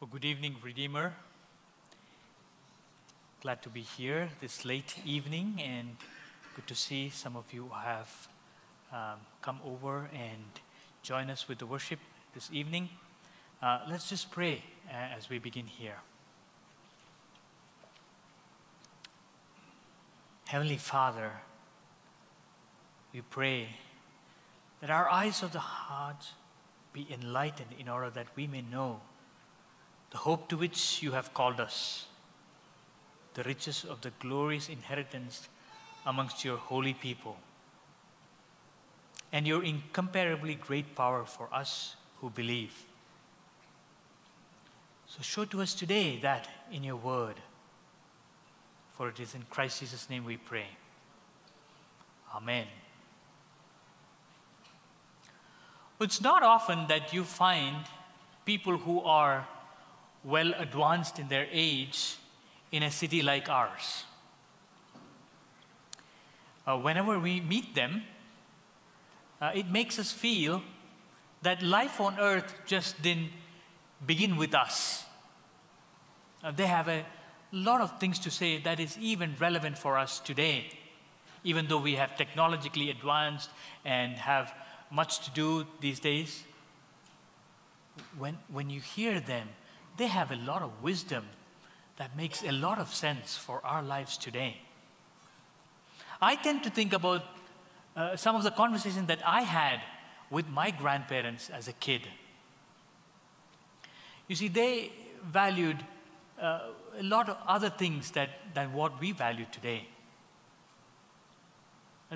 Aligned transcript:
Well, 0.00 0.08
good 0.12 0.24
evening, 0.24 0.54
Redeemer. 0.62 1.12
Glad 3.42 3.62
to 3.62 3.68
be 3.68 3.80
here 3.80 4.28
this 4.40 4.64
late 4.64 4.94
evening, 5.04 5.60
and 5.60 5.96
good 6.54 6.68
to 6.68 6.76
see 6.76 7.10
some 7.10 7.34
of 7.34 7.52
you 7.52 7.68
have 7.74 8.28
um, 8.92 9.18
come 9.42 9.58
over 9.66 10.08
and 10.14 10.44
join 11.02 11.30
us 11.30 11.48
with 11.48 11.58
the 11.58 11.66
worship 11.66 11.98
this 12.32 12.48
evening. 12.52 12.90
Uh, 13.60 13.80
let's 13.90 14.08
just 14.08 14.30
pray 14.30 14.62
uh, 14.88 15.16
as 15.16 15.28
we 15.28 15.40
begin 15.40 15.66
here. 15.66 15.98
Heavenly 20.46 20.76
Father, 20.76 21.32
we 23.12 23.22
pray 23.22 23.70
that 24.80 24.90
our 24.90 25.08
eyes 25.08 25.42
of 25.42 25.52
the 25.52 25.58
heart 25.58 26.24
be 26.92 27.08
enlightened 27.12 27.70
in 27.76 27.88
order 27.88 28.10
that 28.10 28.28
we 28.36 28.46
may 28.46 28.62
know 28.62 29.00
the 30.10 30.18
hope 30.18 30.48
to 30.48 30.56
which 30.56 31.02
you 31.02 31.12
have 31.12 31.34
called 31.34 31.60
us, 31.60 32.06
the 33.34 33.42
riches 33.42 33.84
of 33.84 34.00
the 34.00 34.10
glorious 34.20 34.68
inheritance 34.68 35.48
amongst 36.06 36.44
your 36.44 36.56
holy 36.56 36.94
people, 36.94 37.36
and 39.32 39.46
your 39.46 39.62
incomparably 39.62 40.54
great 40.54 40.94
power 40.94 41.24
for 41.24 41.48
us 41.52 41.96
who 42.20 42.30
believe. 42.30 42.84
So 45.06 45.22
show 45.22 45.44
to 45.46 45.60
us 45.62 45.74
today 45.74 46.18
that 46.22 46.48
in 46.72 46.84
your 46.84 46.96
word, 46.96 47.36
for 48.92 49.08
it 49.08 49.20
is 49.20 49.34
in 49.34 49.42
Christ 49.50 49.80
Jesus' 49.80 50.08
name 50.10 50.24
we 50.24 50.36
pray. 50.36 50.66
Amen. 52.34 52.66
It's 56.00 56.20
not 56.20 56.42
often 56.42 56.86
that 56.88 57.12
you 57.12 57.24
find 57.24 57.76
people 58.44 58.76
who 58.76 59.00
are 59.00 59.46
well 60.24 60.52
advanced 60.58 61.18
in 61.18 61.28
their 61.28 61.46
age 61.50 62.16
in 62.70 62.82
a 62.82 62.90
city 62.90 63.22
like 63.22 63.48
ours. 63.48 64.04
Uh, 66.66 66.76
whenever 66.76 67.18
we 67.18 67.40
meet 67.40 67.74
them, 67.74 68.02
uh, 69.40 69.50
it 69.54 69.68
makes 69.68 69.98
us 69.98 70.12
feel 70.12 70.62
that 71.42 71.62
life 71.62 72.00
on 72.00 72.18
earth 72.18 72.54
just 72.66 73.00
didn't 73.00 73.30
begin 74.06 74.36
with 74.36 74.54
us. 74.54 75.04
Uh, 76.42 76.50
they 76.50 76.66
have 76.66 76.88
a 76.88 77.04
lot 77.52 77.80
of 77.80 77.98
things 77.98 78.18
to 78.18 78.30
say 78.30 78.58
that 78.58 78.78
is 78.80 78.98
even 78.98 79.34
relevant 79.40 79.78
for 79.78 79.96
us 79.96 80.18
today, 80.20 80.66
even 81.44 81.66
though 81.68 81.80
we 81.80 81.94
have 81.94 82.16
technologically 82.16 82.90
advanced 82.90 83.50
and 83.84 84.12
have 84.14 84.52
much 84.90 85.20
to 85.20 85.30
do 85.30 85.66
these 85.80 86.00
days. 86.00 86.44
When, 88.18 88.38
when 88.48 88.70
you 88.70 88.80
hear 88.80 89.20
them, 89.20 89.48
they 89.98 90.06
have 90.06 90.30
a 90.30 90.36
lot 90.36 90.62
of 90.62 90.70
wisdom 90.82 91.24
that 91.96 92.16
makes 92.16 92.42
a 92.42 92.52
lot 92.52 92.78
of 92.78 92.94
sense 92.94 93.36
for 93.36 93.60
our 93.64 93.82
lives 93.82 94.16
today. 94.16 94.56
I 96.22 96.36
tend 96.36 96.62
to 96.62 96.70
think 96.70 96.92
about 96.92 97.24
uh, 97.96 98.16
some 98.16 98.36
of 98.36 98.44
the 98.44 98.52
conversations 98.52 99.08
that 99.08 99.18
I 99.26 99.42
had 99.42 99.80
with 100.30 100.48
my 100.48 100.70
grandparents 100.70 101.50
as 101.50 101.68
a 101.68 101.72
kid. 101.72 102.02
You 104.28 104.36
see, 104.36 104.48
they 104.48 104.92
valued 105.24 105.84
uh, 106.40 106.60
a 106.98 107.02
lot 107.02 107.28
of 107.28 107.36
other 107.46 107.70
things 107.70 108.12
that, 108.12 108.30
than 108.54 108.72
what 108.72 109.00
we 109.00 109.12
value 109.12 109.46
today. 109.50 109.88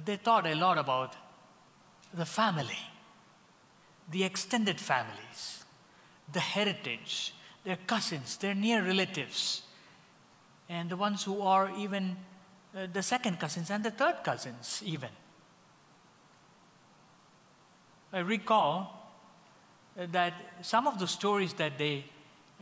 They 0.05 0.17
thought 0.17 0.47
a 0.47 0.55
lot 0.55 0.79
about 0.79 1.17
the 2.15 2.25
family, 2.25 2.79
the 4.11 4.25
extended 4.25 4.79
families, 4.81 5.65
the 6.33 6.41
heritage, 6.41 7.35
their 7.65 7.79
cousins, 7.87 8.37
their 8.39 8.55
near 8.55 8.83
relatives, 8.85 9.63
and 10.69 10.91
the 10.91 10.97
ones 10.97 11.23
who 11.25 11.43
are 11.43 11.71
even 11.77 12.17
uh, 12.75 12.87
the 12.93 13.03
second 13.03 13.39
cousins 13.39 13.71
and 13.71 13.85
the 13.85 13.91
third 13.91 14.17
cousins, 14.25 14.83
even. 14.85 15.11
I 18.13 18.19
recall 18.21 19.11
uh, 19.99 20.07
that 20.13 20.35
some 20.63 20.87
of 20.87 20.99
the 20.99 21.07
stories 21.07 21.55
that 21.55 21.79
they 21.79 22.05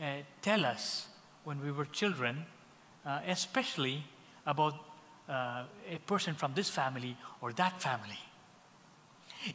uh, 0.01 0.05
tell 0.41 0.65
us 0.65 1.07
when 1.43 1.61
we 1.61 1.71
were 1.71 1.85
children, 1.85 2.45
uh, 3.05 3.19
especially 3.27 4.03
about 4.45 4.75
uh, 5.29 5.63
a 5.89 5.97
person 6.05 6.35
from 6.35 6.53
this 6.53 6.69
family 6.69 7.17
or 7.41 7.53
that 7.53 7.81
family. 7.81 8.19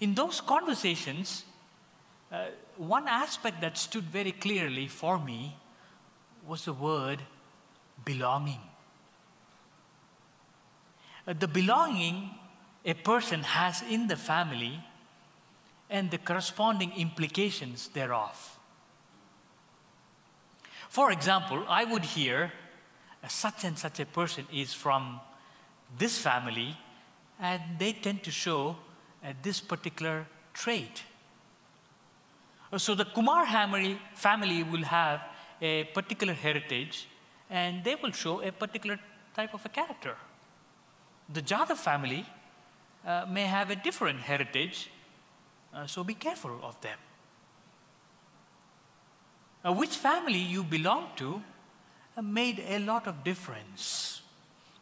In 0.01 0.15
those 0.15 0.41
conversations, 0.41 1.45
uh, 2.33 2.47
one 2.77 3.07
aspect 3.07 3.61
that 3.61 3.79
stood 3.79 4.05
very 4.05 4.33
clearly 4.33 4.89
for 4.89 5.19
me 5.19 5.57
was 6.47 6.65
the 6.65 6.73
word 6.73 7.21
belonging. 8.05 8.61
Uh, 11.27 11.33
the 11.33 11.49
belonging 11.49 12.31
a 12.85 12.95
person 12.95 13.43
has 13.43 13.83
in 13.83 14.07
the 14.09 14.17
family 14.17 14.81
and 15.91 16.11
the 16.11 16.19
corresponding 16.19 16.93
implications 16.97 17.89
thereof. 17.89 18.59
For 20.89 21.13
example, 21.13 21.65
I 21.69 21.85
would 21.85 22.05
hear 22.05 22.53
uh, 23.23 23.29
such 23.29 23.65
and 23.65 23.79
such 23.79 24.01
a 24.01 24.07
person 24.07 24.47
is 24.53 24.73
from 24.73 25.21
this 25.99 26.19
family, 26.19 26.77
and 27.41 27.61
they 27.79 27.93
tend 27.93 28.23
to 28.25 28.31
show 28.31 28.77
uh, 29.25 29.33
this 29.43 29.61
particular 29.61 30.27
trait. 30.55 31.03
So 32.77 32.95
the 32.95 33.05
Kumar 33.05 33.47
family 34.15 34.63
will 34.63 34.83
have 34.83 35.21
a 35.61 35.85
particular 35.85 36.33
heritage 36.33 37.09
and 37.49 37.85
they 37.85 37.95
will 37.95 38.11
show 38.11 38.43
a 38.43 38.51
particular 38.51 38.99
type 39.35 39.55
of 39.55 39.65
a 39.65 39.69
character. 39.69 40.17
The 41.33 41.43
Jadhav 41.43 41.77
family 41.77 42.27
uh, 43.07 43.27
may 43.29 43.45
have 43.45 43.71
a 43.71 43.77
different 43.77 44.21
heritage, 44.21 44.91
uh, 45.73 45.87
so 45.87 46.03
be 46.03 46.15
careful 46.15 46.59
of 46.63 46.81
them. 46.81 46.99
Uh, 49.65 49.73
which 49.73 49.97
family 49.97 50.39
you 50.39 50.63
belong 50.63 51.09
to 51.17 51.43
uh, 52.17 52.23
made 52.23 52.63
a 52.69 52.79
lot 52.81 53.07
of 53.07 53.25
difference, 53.25 54.23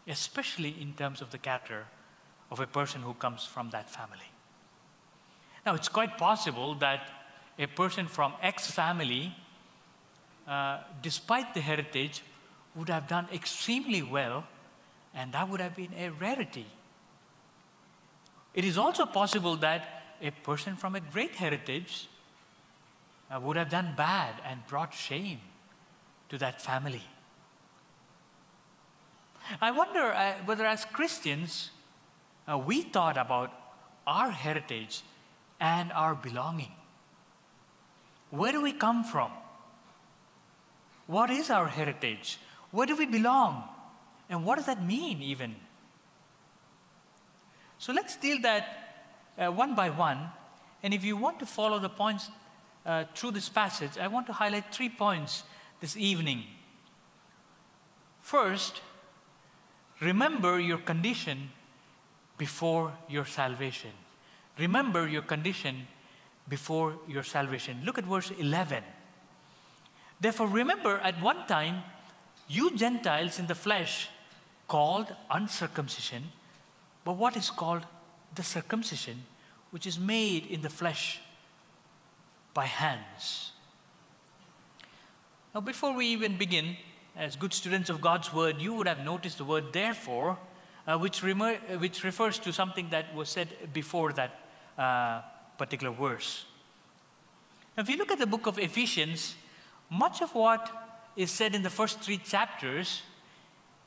especially 0.06 0.74
in 0.80 0.92
terms 0.94 1.20
of 1.20 1.30
the 1.30 1.38
character 1.38 1.86
of 2.50 2.60
a 2.60 2.66
person 2.66 3.02
who 3.02 3.14
comes 3.14 3.44
from 3.44 3.70
that 3.70 3.90
family. 3.90 4.30
Now, 5.64 5.74
it's 5.74 5.88
quite 5.88 6.18
possible 6.18 6.74
that 6.76 7.08
a 7.58 7.66
person 7.66 8.06
from 8.06 8.34
X 8.42 8.70
family, 8.70 9.34
uh, 10.46 10.78
despite 11.02 11.54
the 11.54 11.60
heritage, 11.60 12.22
would 12.74 12.88
have 12.88 13.06
done 13.06 13.28
extremely 13.32 14.02
well, 14.02 14.44
and 15.14 15.32
that 15.32 15.48
would 15.48 15.60
have 15.60 15.76
been 15.76 15.92
a 15.96 16.10
rarity. 16.10 16.66
It 18.54 18.64
is 18.64 18.78
also 18.78 19.06
possible 19.06 19.56
that 19.56 20.02
a 20.20 20.30
person 20.30 20.76
from 20.76 20.94
a 20.94 21.00
great 21.00 21.34
heritage 21.36 22.08
uh, 23.30 23.40
would 23.40 23.56
have 23.56 23.70
done 23.70 23.94
bad 23.96 24.34
and 24.44 24.66
brought 24.66 24.94
shame 24.94 25.40
to 26.28 26.38
that 26.38 26.60
family. 26.60 27.02
I 29.60 29.70
wonder 29.70 30.12
uh, 30.12 30.34
whether, 30.44 30.64
as 30.64 30.84
Christians, 30.84 31.70
uh, 32.48 32.56
we 32.58 32.82
thought 32.82 33.16
about 33.16 33.52
our 34.06 34.30
heritage 34.30 35.02
and 35.60 35.92
our 35.92 36.14
belonging. 36.14 36.72
Where 38.34 38.50
do 38.50 38.60
we 38.60 38.72
come 38.72 39.04
from? 39.04 39.30
What 41.06 41.30
is 41.30 41.50
our 41.50 41.68
heritage? 41.68 42.38
Where 42.72 42.86
do 42.86 42.96
we 42.96 43.06
belong? 43.06 43.62
And 44.28 44.44
what 44.44 44.56
does 44.56 44.66
that 44.66 44.84
mean, 44.84 45.22
even? 45.22 45.54
So 47.78 47.92
let's 47.92 48.16
deal 48.16 48.40
that 48.40 48.64
uh, 49.38 49.52
one 49.52 49.76
by 49.76 49.90
one. 49.90 50.18
And 50.82 50.92
if 50.92 51.04
you 51.04 51.16
want 51.16 51.38
to 51.40 51.46
follow 51.46 51.78
the 51.78 51.88
points 51.88 52.30
uh, 52.84 53.04
through 53.14 53.32
this 53.32 53.48
passage, 53.48 53.98
I 53.98 54.08
want 54.08 54.26
to 54.26 54.32
highlight 54.32 54.74
three 54.74 54.88
points 54.88 55.44
this 55.80 55.96
evening. 55.96 56.44
First, 58.20 58.80
remember 60.00 60.58
your 60.58 60.78
condition 60.78 61.50
before 62.36 62.94
your 63.08 63.26
salvation. 63.26 63.92
Remember 64.58 65.06
your 65.06 65.22
condition 65.22 65.86
before 66.48 66.98
your 67.08 67.22
salvation. 67.22 67.80
Look 67.84 67.98
at 67.98 68.04
verse 68.04 68.30
11. 68.30 68.82
Therefore, 70.20 70.46
remember 70.48 70.98
at 70.98 71.20
one 71.20 71.46
time, 71.46 71.82
you 72.48 72.76
Gentiles 72.76 73.38
in 73.38 73.46
the 73.46 73.54
flesh 73.54 74.08
called 74.68 75.14
uncircumcision, 75.30 76.24
but 77.04 77.14
what 77.14 77.36
is 77.36 77.50
called 77.50 77.86
the 78.34 78.42
circumcision, 78.42 79.24
which 79.70 79.86
is 79.86 79.98
made 79.98 80.46
in 80.46 80.62
the 80.62 80.70
flesh 80.70 81.20
by 82.52 82.66
hands. 82.66 83.52
Now, 85.54 85.60
before 85.60 85.94
we 85.94 86.06
even 86.06 86.36
begin, 86.36 86.76
as 87.16 87.36
good 87.36 87.52
students 87.52 87.90
of 87.90 88.00
God's 88.00 88.32
word, 88.32 88.60
you 88.60 88.74
would 88.74 88.88
have 88.88 89.04
noticed 89.04 89.38
the 89.38 89.44
word 89.44 89.72
therefore, 89.72 90.38
uh, 90.86 90.98
which, 90.98 91.22
rem- 91.22 91.58
which 91.78 92.02
refers 92.02 92.38
to 92.40 92.52
something 92.52 92.88
that 92.90 93.14
was 93.14 93.28
said 93.28 93.48
before 93.72 94.12
that 94.12 94.40
uh, 94.78 95.22
particular 95.58 95.92
verse. 95.92 96.44
If 97.76 97.88
you 97.88 97.96
look 97.96 98.12
at 98.12 98.18
the 98.18 98.26
book 98.26 98.46
of 98.46 98.58
Ephesians, 98.58 99.34
much 99.90 100.22
of 100.22 100.34
what 100.34 100.70
is 101.16 101.30
said 101.30 101.54
in 101.54 101.62
the 101.62 101.70
first 101.70 102.00
three 102.00 102.18
chapters 102.18 103.02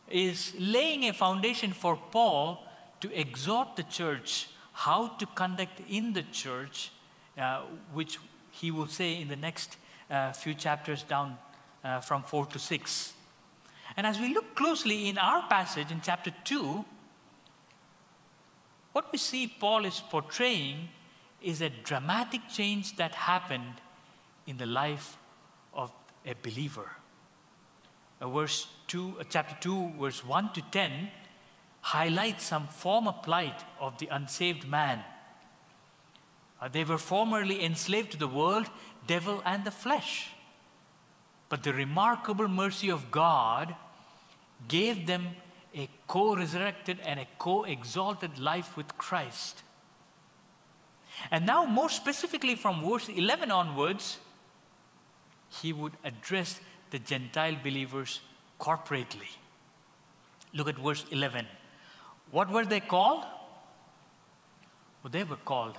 is 0.09 0.53
laying 0.59 1.05
a 1.05 1.13
foundation 1.13 1.71
for 1.71 1.97
Paul 2.11 2.63
to 3.01 3.19
exhort 3.19 3.75
the 3.75 3.83
church 3.83 4.47
how 4.73 5.07
to 5.07 5.25
conduct 5.25 5.81
in 5.89 6.13
the 6.13 6.23
church, 6.31 6.91
uh, 7.37 7.61
which 7.93 8.19
he 8.51 8.69
will 8.71 8.87
say 8.87 9.19
in 9.19 9.27
the 9.27 9.35
next 9.35 9.77
uh, 10.09 10.31
few 10.31 10.53
chapters 10.53 11.03
down 11.03 11.37
uh, 11.83 11.99
from 11.99 12.23
4 12.23 12.45
to 12.47 12.59
6. 12.59 13.13
And 13.95 14.05
as 14.05 14.19
we 14.19 14.33
look 14.33 14.55
closely 14.55 15.09
in 15.09 15.17
our 15.17 15.47
passage 15.47 15.91
in 15.91 16.01
chapter 16.01 16.31
2, 16.43 16.85
what 18.91 19.11
we 19.11 19.17
see 19.17 19.47
Paul 19.47 19.85
is 19.85 19.99
portraying 19.99 20.89
is 21.41 21.61
a 21.61 21.69
dramatic 21.69 22.41
change 22.49 22.95
that 22.97 23.13
happened 23.13 23.81
in 24.45 24.57
the 24.57 24.65
life 24.65 25.17
of 25.73 25.91
a 26.25 26.33
believer. 26.41 26.91
Uh, 28.19 28.29
verse 28.29 28.67
2, 28.87 29.17
uh, 29.19 29.23
chapter 29.29 29.55
2, 29.61 29.93
verse 29.99 30.25
1 30.25 30.53
to 30.53 30.61
10 30.71 31.09
highlights 31.81 32.45
some 32.45 32.67
former 32.67 33.13
plight 33.13 33.63
of 33.79 33.97
the 33.99 34.07
unsaved 34.07 34.67
man. 34.67 35.03
Uh, 36.59 36.67
they 36.67 36.83
were 36.83 36.97
formerly 36.97 37.63
enslaved 37.63 38.11
to 38.11 38.17
the 38.17 38.27
world, 38.27 38.67
devil, 39.05 39.41
and 39.45 39.63
the 39.63 39.71
flesh. 39.71 40.31
But 41.49 41.63
the 41.63 41.73
remarkable 41.73 42.47
mercy 42.47 42.89
of 42.89 43.11
God 43.11 43.75
gave 44.67 45.05
them 45.05 45.27
a 45.75 45.87
co 46.07 46.35
resurrected 46.35 46.99
and 47.05 47.19
a 47.19 47.27
co 47.37 47.63
exalted 47.63 48.39
life 48.39 48.75
with 48.75 48.97
Christ. 48.97 49.61
And 51.31 51.45
now, 51.45 51.65
more 51.65 51.89
specifically 51.89 52.55
from 52.55 52.83
verse 52.87 53.09
11 53.09 53.51
onwards, 53.51 54.19
he 55.61 55.73
would 55.73 55.93
address 56.03 56.59
the 56.91 56.99
Gentile 56.99 57.57
believers 57.63 58.21
corporately. 58.59 59.29
Look 60.53 60.67
at 60.67 60.77
verse 60.77 61.05
11. 61.11 61.45
What 62.31 62.49
were 62.49 62.65
they 62.65 62.79
called? 62.79 63.25
Well, 65.03 65.11
they 65.11 65.23
were 65.23 65.37
called 65.37 65.77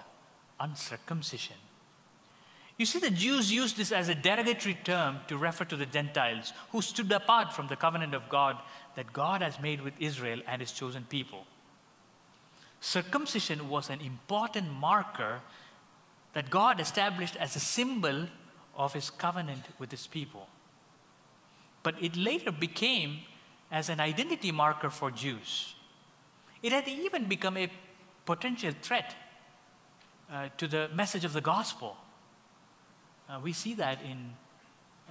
uncircumcision. 0.60 1.56
You 2.76 2.86
see, 2.86 3.00
the 3.00 3.10
Jews 3.10 3.52
used 3.52 3.76
this 3.76 3.90
as 3.90 4.08
a 4.08 4.14
derogatory 4.14 4.78
term 4.84 5.18
to 5.26 5.36
refer 5.36 5.64
to 5.64 5.76
the 5.76 5.86
Gentiles 5.86 6.52
who 6.70 6.80
stood 6.80 7.10
apart 7.10 7.52
from 7.52 7.66
the 7.66 7.76
covenant 7.76 8.14
of 8.14 8.28
God 8.28 8.56
that 8.94 9.12
God 9.12 9.42
has 9.42 9.60
made 9.60 9.80
with 9.80 9.94
Israel 9.98 10.40
and 10.46 10.60
his 10.60 10.70
chosen 10.70 11.04
people. 11.08 11.44
Circumcision 12.80 13.68
was 13.68 13.90
an 13.90 14.00
important 14.00 14.72
marker 14.72 15.40
that 16.32 16.50
God 16.50 16.80
established 16.80 17.36
as 17.36 17.56
a 17.56 17.60
symbol 17.60 18.28
of 18.76 18.92
his 18.92 19.10
covenant 19.10 19.64
with 19.78 19.90
his 19.90 20.06
people. 20.06 20.48
But 21.82 21.96
it 22.00 22.16
later 22.16 22.52
became 22.52 23.18
as 23.70 23.88
an 23.88 24.00
identity 24.00 24.52
marker 24.52 24.90
for 24.90 25.10
Jews. 25.10 25.74
It 26.62 26.72
had 26.72 26.88
even 26.88 27.26
become 27.26 27.56
a 27.56 27.70
potential 28.24 28.72
threat 28.82 29.14
uh, 30.30 30.48
to 30.58 30.68
the 30.68 30.88
message 30.94 31.24
of 31.24 31.32
the 31.32 31.40
gospel. 31.40 31.96
Uh, 33.28 33.40
we 33.42 33.52
see 33.52 33.74
that 33.74 33.98
in 34.02 34.34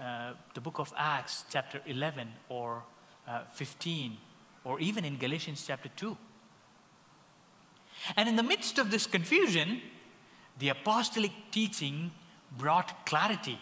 uh, 0.01 0.33
the 0.53 0.61
book 0.61 0.79
of 0.79 0.93
Acts, 0.95 1.45
chapter 1.49 1.81
11 1.85 2.27
or 2.49 2.83
uh, 3.27 3.41
15, 3.53 4.17
or 4.63 4.79
even 4.79 5.03
in 5.05 5.17
Galatians 5.17 5.63
chapter 5.65 5.89
2. 5.95 6.17
And 8.15 8.29
in 8.29 8.35
the 8.35 8.43
midst 8.43 8.77
of 8.77 8.91
this 8.91 9.05
confusion, 9.05 9.81
the 10.59 10.69
apostolic 10.69 11.31
teaching 11.51 12.11
brought 12.57 13.05
clarity. 13.05 13.59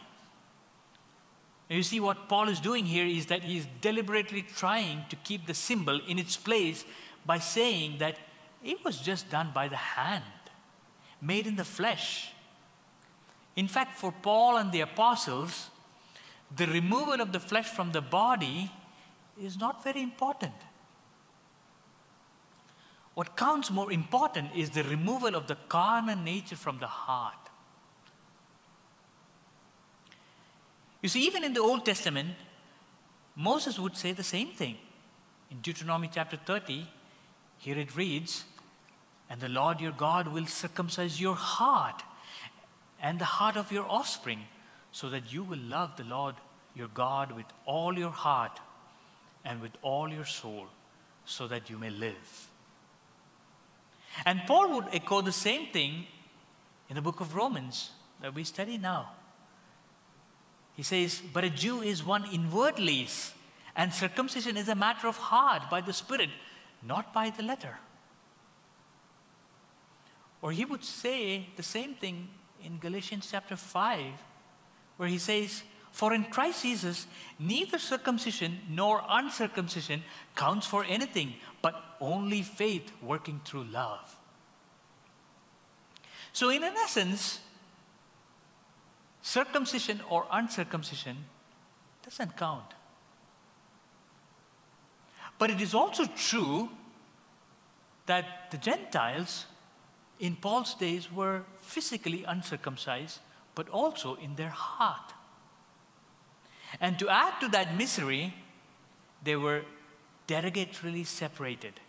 you 1.70 1.84
see, 1.84 2.00
what 2.00 2.30
Paul 2.30 2.50
is 2.50 2.60
doing 2.60 2.86
here 2.86 3.06
is 3.06 3.26
that 3.28 3.44
he 3.44 3.58
is 3.58 3.68
deliberately 3.82 4.44
trying 4.44 5.06
to 5.10 5.16
keep 5.18 5.48
the 5.48 5.54
symbol 5.54 6.00
in 6.08 6.20
its 6.20 6.38
place 6.38 6.86
by 7.26 7.40
saying 7.40 7.98
that 7.98 8.18
it 8.64 8.84
was 8.86 9.00
just 9.00 9.30
done 9.30 9.52
by 9.54 9.68
the 9.68 9.76
hand, 9.76 10.24
made 11.22 11.48
in 11.48 11.56
the 11.56 11.66
flesh. 11.66 12.32
In 13.56 13.68
fact, 13.68 13.98
for 13.98 14.12
Paul 14.12 14.58
and 14.58 14.72
the 14.72 14.82
apostles, 14.82 15.70
the 16.56 16.68
removal 16.68 17.22
of 17.22 17.32
the 17.32 17.40
flesh 17.40 17.68
from 17.68 17.92
the 17.92 18.02
body 18.02 18.72
is 19.42 19.58
not 19.58 19.84
very 19.84 20.02
important. 20.02 20.54
What 23.16 23.38
counts 23.38 23.72
more 23.72 23.92
important 23.92 24.50
is 24.56 24.70
the 24.70 24.84
removal 24.84 25.36
of 25.36 25.48
the 25.48 25.56
carnal 25.70 26.18
nature 26.18 26.58
from 26.58 26.80
the 26.80 26.88
heart. 26.88 27.34
You 31.02 31.10
see, 31.10 31.26
even 31.26 31.44
in 31.44 31.54
the 31.54 31.62
Old 31.62 31.86
Testament, 31.86 32.36
Moses 33.36 33.80
would 33.80 33.96
say 33.96 34.12
the 34.12 34.24
same 34.24 34.50
thing. 34.50 34.78
In 35.50 35.62
Deuteronomy 35.62 36.10
chapter 36.14 36.36
30, 36.36 36.88
here 37.58 37.78
it 37.78 37.96
reads, 37.96 38.44
And 39.30 39.40
the 39.40 39.50
Lord 39.50 39.80
your 39.80 39.92
God 39.94 40.28
will 40.28 40.48
circumcise 40.48 41.22
your 41.22 41.36
heart 41.36 42.04
and 43.02 43.20
the 43.20 43.26
heart 43.26 43.56
of 43.56 43.72
your 43.72 43.86
offspring, 43.90 44.40
so 44.92 45.10
that 45.10 45.32
you 45.32 45.44
will 45.44 45.60
love 45.60 45.96
the 45.96 46.04
Lord 46.04 46.36
your 46.74 46.88
God 46.90 47.32
with 47.32 47.46
all 47.66 47.98
your 47.98 48.10
heart 48.10 48.60
and 49.46 49.62
with 49.62 49.72
all 49.82 50.10
your 50.10 50.26
soul, 50.26 50.68
so 51.26 51.48
that 51.48 51.70
you 51.70 51.78
may 51.78 51.90
live. 51.90 52.50
And 54.24 54.42
Paul 54.48 54.76
would 54.76 54.86
echo 54.94 55.22
the 55.22 55.32
same 55.32 55.68
thing 55.72 56.06
in 56.90 56.96
the 56.96 57.02
book 57.02 57.20
of 57.20 57.36
Romans 57.36 57.92
that 58.22 58.34
we 58.34 58.44
study 58.44 58.78
now. 58.78 59.12
He 60.76 60.84
says, 60.84 61.22
But 61.34 61.44
a 61.44 61.50
Jew 61.50 61.82
is 61.82 62.06
one 62.06 62.26
inwardly, 62.32 63.08
and 63.76 63.94
circumcision 63.94 64.58
is 64.58 64.70
a 64.70 64.76
matter 64.76 65.08
of 65.08 65.18
heart 65.18 65.70
by 65.70 65.82
the 65.82 65.94
Spirit, 65.94 66.30
not 66.82 67.14
by 67.14 67.30
the 67.30 67.44
letter. 67.44 67.78
Or 70.42 70.52
he 70.52 70.66
would 70.66 70.84
say 70.84 71.48
the 71.56 71.64
same 71.64 71.96
thing 71.96 72.30
in 72.64 72.78
Galatians 72.78 73.28
chapter 73.32 73.56
5, 73.56 74.06
where 74.98 75.10
he 75.10 75.18
says, 75.18 75.64
For 75.96 76.14
in 76.14 76.26
Christ 76.26 76.64
Jesus, 76.64 77.08
neither 77.40 77.80
circumcision 77.80 78.60
nor 78.70 79.02
uncircumcision 79.08 80.04
counts 80.36 80.68
for 80.68 80.84
anything, 80.84 81.36
but 81.62 81.82
only 82.02 82.42
faith 82.42 82.92
working 83.02 83.40
through 83.46 83.64
love. 83.64 84.18
So, 86.34 86.50
in 86.50 86.66
an 86.66 86.74
essence, 86.84 87.40
circumcision 89.22 90.02
or 90.10 90.26
uncircumcision 90.30 91.16
doesn't 92.04 92.36
count. 92.36 92.74
But 95.40 95.50
it 95.50 95.62
is 95.62 95.74
also 95.74 96.08
true 96.08 96.72
that 98.06 98.52
the 98.52 98.58
Gentiles 98.58 99.46
in 100.20 100.36
Paul's 100.36 100.74
days 100.74 101.10
were 101.10 101.44
physically 101.60 102.26
uncircumcised, 102.26 103.20
but 103.56 103.70
also 103.70 104.16
in 104.16 104.36
their 104.36 104.50
heart. 104.50 105.15
And 106.82 106.98
to 107.00 107.10
add 107.10 107.40
to 107.42 107.48
that 107.50 107.78
misery, 107.78 108.34
they 109.24 109.36
were 109.36 109.64
derogatorily 110.28 111.06
separated 111.06 111.80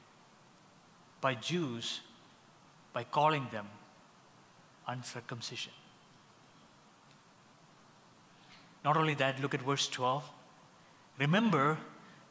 by 1.20 1.34
Jews 1.34 2.00
by 2.92 3.04
calling 3.04 3.48
them 3.50 3.66
uncircumcision. 4.86 5.72
Not 8.84 8.96
only 8.96 9.14
that, 9.14 9.40
look 9.40 9.54
at 9.54 9.62
verse 9.62 9.88
12. 9.88 10.22
Remember 11.18 11.78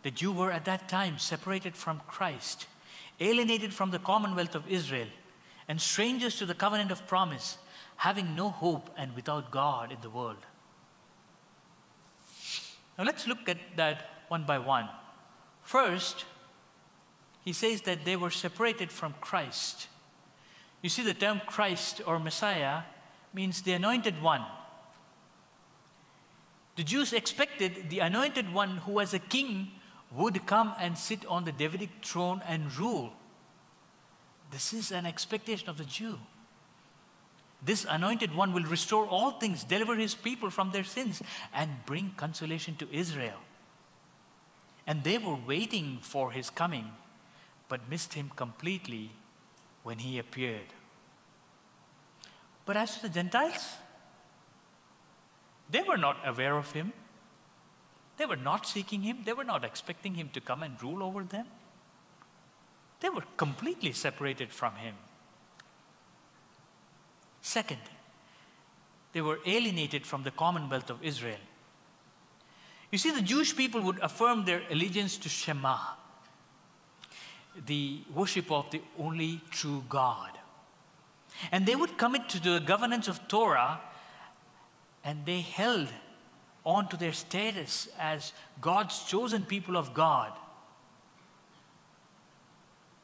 that 0.03 0.21
you 0.21 0.31
were 0.31 0.51
at 0.51 0.65
that 0.65 0.87
time 0.87 1.17
separated 1.17 1.75
from 1.75 1.99
Christ, 2.07 2.67
alienated 3.19 3.73
from 3.73 3.91
the 3.91 3.99
commonwealth 3.99 4.55
of 4.55 4.71
Israel, 4.71 5.07
and 5.67 5.81
strangers 5.81 6.37
to 6.37 6.45
the 6.45 6.53
covenant 6.53 6.91
of 6.91 7.07
promise, 7.07 7.57
having 7.97 8.35
no 8.35 8.49
hope 8.49 8.89
and 8.97 9.15
without 9.15 9.51
God 9.51 9.91
in 9.91 9.97
the 10.01 10.09
world. 10.09 10.45
Now 12.97 13.03
let's 13.03 13.27
look 13.27 13.47
at 13.49 13.57
that 13.75 14.09
one 14.27 14.43
by 14.43 14.57
one. 14.57 14.89
First, 15.61 16.25
he 17.43 17.53
says 17.53 17.81
that 17.81 18.05
they 18.05 18.15
were 18.15 18.31
separated 18.31 18.91
from 18.91 19.15
Christ. 19.21 19.87
You 20.81 20.89
see, 20.89 21.03
the 21.03 21.13
term 21.13 21.41
Christ 21.45 22.01
or 22.05 22.19
Messiah 22.19 22.83
means 23.33 23.61
the 23.61 23.73
anointed 23.73 24.21
one. 24.21 24.45
The 26.75 26.83
Jews 26.83 27.13
expected 27.13 27.89
the 27.89 27.99
anointed 27.99 28.53
one 28.53 28.77
who 28.77 28.93
was 28.93 29.13
a 29.13 29.19
king 29.19 29.71
would 30.11 30.45
come 30.45 30.73
and 30.79 30.97
sit 30.97 31.25
on 31.25 31.45
the 31.45 31.51
Davidic 31.51 31.89
throne 32.03 32.41
and 32.47 32.75
rule. 32.77 33.13
This 34.51 34.73
is 34.73 34.91
an 34.91 35.05
expectation 35.05 35.69
of 35.69 35.77
the 35.77 35.85
Jew. 35.85 36.19
This 37.65 37.85
anointed 37.89 38.35
one 38.35 38.53
will 38.53 38.63
restore 38.63 39.07
all 39.07 39.31
things, 39.31 39.63
deliver 39.63 39.95
his 39.95 40.13
people 40.13 40.51
from 40.51 40.71
their 40.71 40.83
sins, 40.83 41.21
and 41.53 41.83
bring 41.87 42.13
consolation 42.15 42.75
to 42.75 42.87
Israel. 42.91 43.39
And 44.85 45.03
they 45.03 45.17
were 45.17 45.35
waiting 45.35 45.97
for 46.01 46.31
his 46.31 46.51
coming, 46.51 46.91
but 47.67 47.89
missed 47.89 48.13
him 48.13 48.31
completely 48.35 49.09
when 49.81 49.97
he 49.97 50.19
appeared. 50.19 50.73
But 52.65 52.77
as 52.77 52.95
to 52.95 53.01
the 53.03 53.09
Gentiles, 53.09 53.73
they 55.69 55.81
were 55.81 55.97
not 55.97 56.17
aware 56.23 56.57
of 56.57 56.71
him. 56.71 56.93
They 58.17 58.27
were 58.27 58.35
not 58.35 58.67
seeking 58.67 59.01
him, 59.01 59.23
they 59.25 59.33
were 59.33 59.43
not 59.43 59.65
expecting 59.65 60.13
him 60.13 60.29
to 60.33 60.39
come 60.39 60.61
and 60.61 60.81
rule 60.81 61.03
over 61.03 61.23
them. 61.23 61.47
They 62.99 63.09
were 63.09 63.23
completely 63.37 63.91
separated 63.91 64.53
from 64.53 64.75
him. 64.75 64.95
Second, 67.45 67.81
they 69.13 69.21
were 69.21 69.37
alienated 69.45 70.03
from 70.03 70.23
the 70.23 70.31
commonwealth 70.31 70.89
of 70.89 71.03
Israel. 71.03 71.37
You 72.91 72.97
see, 72.97 73.11
the 73.11 73.21
Jewish 73.21 73.55
people 73.55 73.81
would 73.81 73.99
affirm 73.99 74.45
their 74.45 74.63
allegiance 74.71 75.15
to 75.17 75.29
Shema, 75.29 75.77
the 77.67 77.99
worship 78.11 78.51
of 78.51 78.71
the 78.71 78.81
only 78.97 79.41
true 79.51 79.83
God. 79.87 80.31
And 81.51 81.67
they 81.67 81.75
would 81.75 81.99
commit 81.99 82.29
to 82.29 82.39
the 82.41 82.59
governance 82.59 83.07
of 83.07 83.27
Torah, 83.27 83.79
and 85.03 85.23
they 85.27 85.41
held 85.41 85.89
on 86.65 86.87
to 86.87 86.97
their 86.97 87.13
status 87.13 87.87
as 87.99 88.33
God's 88.59 89.03
chosen 89.03 89.43
people 89.43 89.77
of 89.77 89.93
God. 89.93 90.31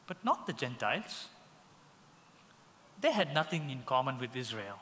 But 0.08 0.24
not 0.24 0.48
the 0.48 0.52
Gentiles. 0.52 1.28
They 3.02 3.12
had 3.12 3.34
nothing 3.34 3.68
in 3.68 3.82
common 3.84 4.18
with 4.18 4.34
Israel. 4.34 4.78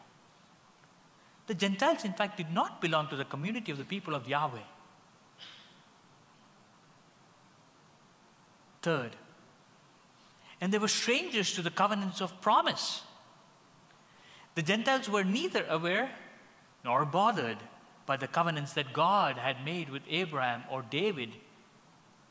The 1.46 1.54
Gentiles, 1.54 2.04
in 2.04 2.12
fact, 2.12 2.36
did 2.36 2.52
not 2.52 2.80
belong 2.80 3.08
to 3.08 3.16
the 3.16 3.24
community 3.24 3.72
of 3.72 3.78
the 3.78 3.84
people 3.84 4.14
of 4.14 4.28
Yahweh. 4.28 4.60
Third, 8.82 9.16
and 10.60 10.72
they 10.72 10.78
were 10.78 10.88
strangers 10.88 11.52
to 11.54 11.62
the 11.62 11.70
covenants 11.70 12.20
of 12.20 12.40
promise. 12.40 13.02
The 14.54 14.62
Gentiles 14.62 15.08
were 15.08 15.24
neither 15.24 15.66
aware 15.68 16.10
nor 16.84 17.04
bothered 17.04 17.58
by 18.06 18.16
the 18.16 18.26
covenants 18.26 18.74
that 18.74 18.92
God 18.92 19.36
had 19.36 19.64
made 19.64 19.90
with 19.90 20.02
Abraham 20.08 20.64
or 20.70 20.82
David 20.82 21.30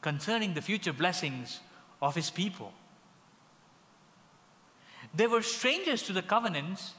concerning 0.01 0.53
the 0.53 0.61
future 0.61 0.93
blessings 0.93 1.59
of 2.01 2.15
his 2.15 2.29
people. 2.29 2.73
They 5.13 5.27
were 5.27 5.41
strangers 5.41 6.03
to 6.03 6.13
the 6.13 6.21
covenants 6.21 6.93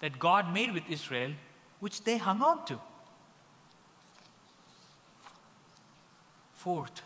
that 0.00 0.18
God 0.18 0.52
made 0.52 0.72
with 0.72 0.84
Israel, 0.88 1.32
which 1.80 2.04
they 2.04 2.16
hung 2.18 2.42
on 2.42 2.64
to. 2.66 2.78
Fourth, 6.54 7.02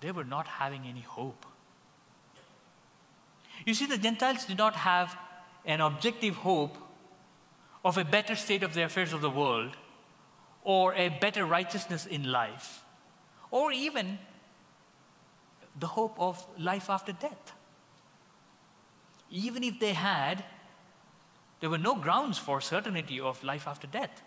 they 0.00 0.12
were 0.12 0.24
not 0.24 0.46
having 0.46 0.84
any 0.86 1.00
hope. 1.00 1.46
You 3.64 3.74
see, 3.74 3.86
the 3.86 3.98
Gentiles 3.98 4.44
did 4.44 4.58
not 4.58 4.76
have 4.76 5.16
an 5.64 5.80
objective 5.80 6.36
hope 6.36 6.76
of 7.84 7.98
a 7.98 8.04
better 8.04 8.36
state 8.36 8.62
of 8.62 8.74
the 8.74 8.84
affairs 8.84 9.12
of 9.12 9.20
the 9.20 9.30
world, 9.30 9.76
or 10.62 10.94
a 10.94 11.08
better 11.08 11.44
righteousness 11.44 12.06
in 12.06 12.30
life, 12.30 12.84
or 13.50 13.72
even 13.72 14.18
the 15.78 15.86
hope 15.86 16.14
of 16.18 16.46
life 16.58 16.88
after 16.88 17.12
death. 17.12 17.53
Even 19.30 19.64
if 19.64 19.80
they 19.80 19.92
had, 19.92 20.44
there 21.60 21.70
were 21.70 21.78
no 21.78 21.94
grounds 21.94 22.38
for 22.38 22.60
certainty 22.60 23.18
of 23.18 23.42
life 23.42 23.66
after 23.66 23.86
death. 23.86 24.22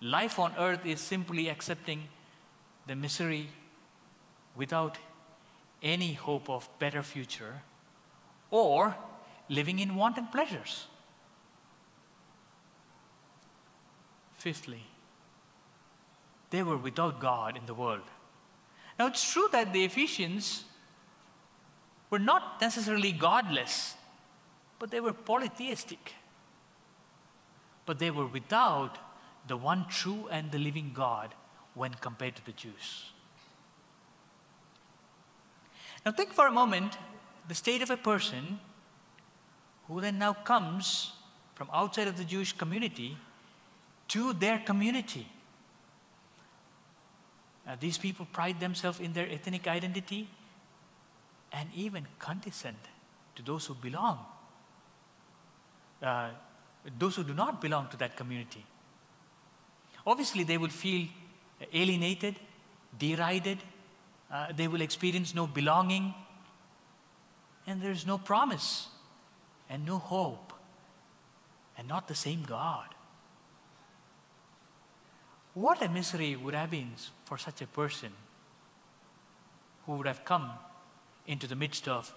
Life 0.00 0.38
on 0.38 0.52
earth 0.58 0.84
is 0.84 1.00
simply 1.00 1.48
accepting 1.48 2.08
the 2.86 2.96
misery 2.96 3.48
without 4.56 4.98
any 5.82 6.14
hope 6.14 6.48
of 6.48 6.68
better 6.78 7.02
future 7.02 7.62
or 8.50 8.96
living 9.48 9.78
in 9.78 9.94
wanton 9.94 10.26
pleasures. 10.26 10.86
Fifthly, 14.34 14.84
they 16.50 16.62
were 16.62 16.76
without 16.76 17.20
God 17.20 17.56
in 17.56 17.66
the 17.66 17.74
world. 17.74 18.08
Now, 18.98 19.06
it's 19.06 19.32
true 19.32 19.48
that 19.52 19.72
the 19.72 19.84
Ephesians 19.84 20.64
were 22.14 22.20
not 22.20 22.60
necessarily 22.60 23.10
godless, 23.10 23.96
but 24.78 24.92
they 24.92 25.00
were 25.00 25.12
polytheistic. 25.12 26.14
But 27.86 27.98
they 27.98 28.12
were 28.12 28.28
without 28.28 28.98
the 29.48 29.56
one 29.56 29.86
true 29.88 30.28
and 30.30 30.52
the 30.52 30.60
living 30.60 30.92
God 30.94 31.34
when 31.74 31.94
compared 31.94 32.36
to 32.36 32.46
the 32.46 32.52
Jews. 32.52 33.10
Now, 36.06 36.12
think 36.12 36.32
for 36.32 36.46
a 36.46 36.52
moment 36.52 36.96
the 37.48 37.54
state 37.56 37.82
of 37.82 37.90
a 37.90 37.96
person 37.96 38.60
who 39.88 40.00
then 40.00 40.16
now 40.20 40.34
comes 40.34 41.14
from 41.56 41.68
outside 41.72 42.06
of 42.06 42.16
the 42.16 42.24
Jewish 42.24 42.52
community 42.52 43.18
to 44.06 44.34
their 44.34 44.60
community. 44.60 45.26
Now, 47.66 47.74
these 47.74 47.98
people 47.98 48.28
pride 48.32 48.60
themselves 48.60 49.00
in 49.00 49.14
their 49.14 49.28
ethnic 49.28 49.66
identity 49.66 50.28
and 51.54 51.68
even 51.74 52.06
condescend 52.18 52.76
to 53.36 53.42
those 53.42 53.66
who 53.66 53.74
belong, 53.74 54.18
uh, 56.02 56.30
those 56.98 57.14
who 57.16 57.22
do 57.22 57.32
not 57.32 57.60
belong 57.60 57.88
to 57.88 57.96
that 57.96 58.16
community. 58.16 58.64
Obviously, 60.04 60.42
they 60.42 60.58
will 60.58 60.68
feel 60.68 61.06
alienated, 61.72 62.34
derided, 62.98 63.58
uh, 64.32 64.48
they 64.54 64.66
will 64.66 64.80
experience 64.80 65.34
no 65.34 65.46
belonging, 65.46 66.12
and 67.66 67.80
there's 67.80 68.04
no 68.04 68.18
promise 68.18 68.88
and 69.70 69.86
no 69.86 69.98
hope, 69.98 70.52
and 71.78 71.86
not 71.86 72.08
the 72.08 72.14
same 72.14 72.42
God. 72.42 72.88
What 75.54 75.80
a 75.82 75.88
misery 75.88 76.34
would 76.34 76.54
have 76.54 76.72
been 76.72 76.92
for 77.24 77.38
such 77.38 77.62
a 77.62 77.66
person 77.66 78.12
who 79.86 79.92
would 79.92 80.08
have 80.08 80.24
come 80.24 80.50
into 81.26 81.46
the 81.46 81.56
midst 81.56 81.88
of 81.88 82.14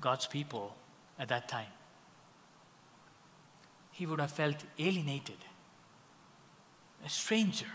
God's 0.00 0.26
people 0.26 0.74
at 1.18 1.28
that 1.28 1.48
time. 1.48 1.72
He 3.92 4.06
would 4.06 4.20
have 4.20 4.32
felt 4.32 4.56
alienated, 4.78 5.38
a 7.04 7.08
stranger, 7.08 7.70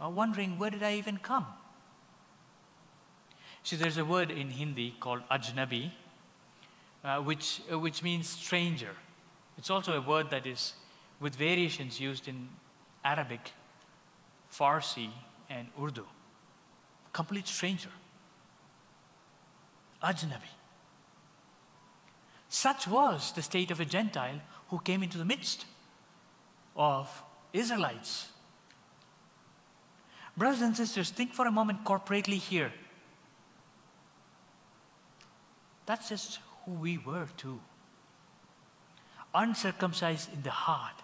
or 0.00 0.10
wondering, 0.10 0.58
where 0.58 0.70
did 0.70 0.82
I 0.82 0.94
even 0.94 1.18
come? 1.18 1.46
See, 3.62 3.76
there's 3.76 3.98
a 3.98 4.04
word 4.04 4.30
in 4.30 4.50
Hindi 4.50 4.94
called 4.98 5.22
ajnabi, 5.30 5.90
uh, 7.04 7.18
which, 7.18 7.60
uh, 7.70 7.78
which 7.78 8.02
means 8.02 8.28
stranger. 8.28 8.96
It's 9.58 9.70
also 9.70 9.92
a 9.92 10.00
word 10.00 10.30
that 10.30 10.46
is 10.46 10.74
with 11.20 11.36
variations 11.36 12.00
used 12.00 12.28
in 12.28 12.48
Arabic, 13.04 13.52
Farsi, 14.50 15.10
and 15.48 15.68
Urdu. 15.80 16.06
Complete 17.12 17.46
stranger. 17.46 17.90
Ajnabi. 20.02 20.50
Such 22.48 22.88
was 22.88 23.32
the 23.32 23.42
state 23.42 23.70
of 23.70 23.80
a 23.80 23.84
Gentile 23.84 24.40
who 24.68 24.80
came 24.80 25.02
into 25.02 25.18
the 25.18 25.24
midst 25.24 25.66
of 26.76 27.22
Israelites. 27.52 28.28
Brothers 30.36 30.62
and 30.62 30.76
sisters, 30.76 31.10
think 31.10 31.34
for 31.34 31.46
a 31.46 31.52
moment 31.52 31.84
corporately 31.84 32.38
here. 32.38 32.72
That's 35.86 36.08
just 36.08 36.38
who 36.64 36.72
we 36.72 36.98
were 36.98 37.28
too. 37.36 37.60
Uncircumcised 39.34 40.32
in 40.32 40.42
the 40.42 40.50
heart, 40.50 40.94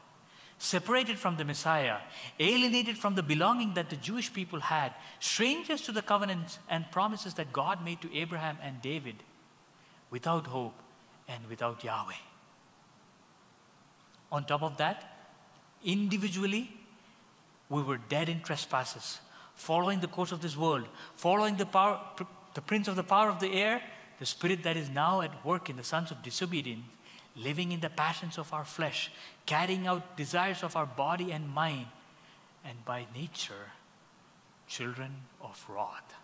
separated 0.59 1.19
from 1.19 1.37
the 1.37 1.45
Messiah, 1.45 1.99
alienated 2.41 2.97
from 2.97 3.15
the 3.15 3.23
belonging 3.23 3.75
that 3.75 3.91
the 3.91 3.97
Jewish 3.97 4.33
people 4.33 4.61
had, 4.61 4.95
strangers 5.21 5.83
to 5.83 5.93
the 5.93 6.03
covenants 6.03 6.59
and 6.69 6.91
promises 6.91 7.35
that 7.35 7.53
God 7.53 7.85
made 7.85 8.01
to 8.01 8.15
Abraham 8.17 8.57
and 8.63 8.81
David, 8.81 9.17
without 10.11 10.47
hope 10.47 10.75
and 11.29 11.47
without 11.49 11.85
Yahweh. 11.85 12.15
On 14.33 14.45
top 14.45 14.63
of 14.63 14.77
that, 14.79 15.29
individually, 15.85 16.73
we 17.69 17.83
were 17.83 17.99
dead 17.99 18.29
in 18.29 18.41
trespasses, 18.41 19.21
following 19.55 20.01
the 20.01 20.09
course 20.09 20.33
of 20.33 20.41
this 20.41 20.57
world, 20.57 20.87
following 21.17 21.57
the 21.57 21.67
power, 21.67 22.01
the 22.55 22.63
prince 22.63 22.89
of 22.89 22.97
the 22.97 23.03
power 23.03 23.29
of 23.29 23.41
the 23.41 23.53
air, 23.53 23.83
the 24.19 24.27
spirit 24.27 24.63
that 24.63 24.77
is 24.77 24.89
now 24.89 25.21
at 25.21 25.45
work 25.45 25.69
in 25.69 25.77
the 25.77 25.85
sons 25.85 26.11
of 26.11 26.23
disobedience, 26.23 26.85
living 27.37 27.73
in 27.73 27.81
the 27.81 27.91
passions 27.91 28.39
of 28.39 28.53
our 28.53 28.65
flesh, 28.65 29.11
carrying 29.45 29.87
out 29.87 30.17
desires 30.17 30.63
of 30.63 30.77
our 30.77 30.87
body 30.87 31.33
and 31.33 31.49
mind, 31.49 31.87
and 32.65 32.85
by 32.85 33.07
nature, 33.15 33.73
children 34.67 35.13
of 35.41 35.65
wrath. 35.69 36.15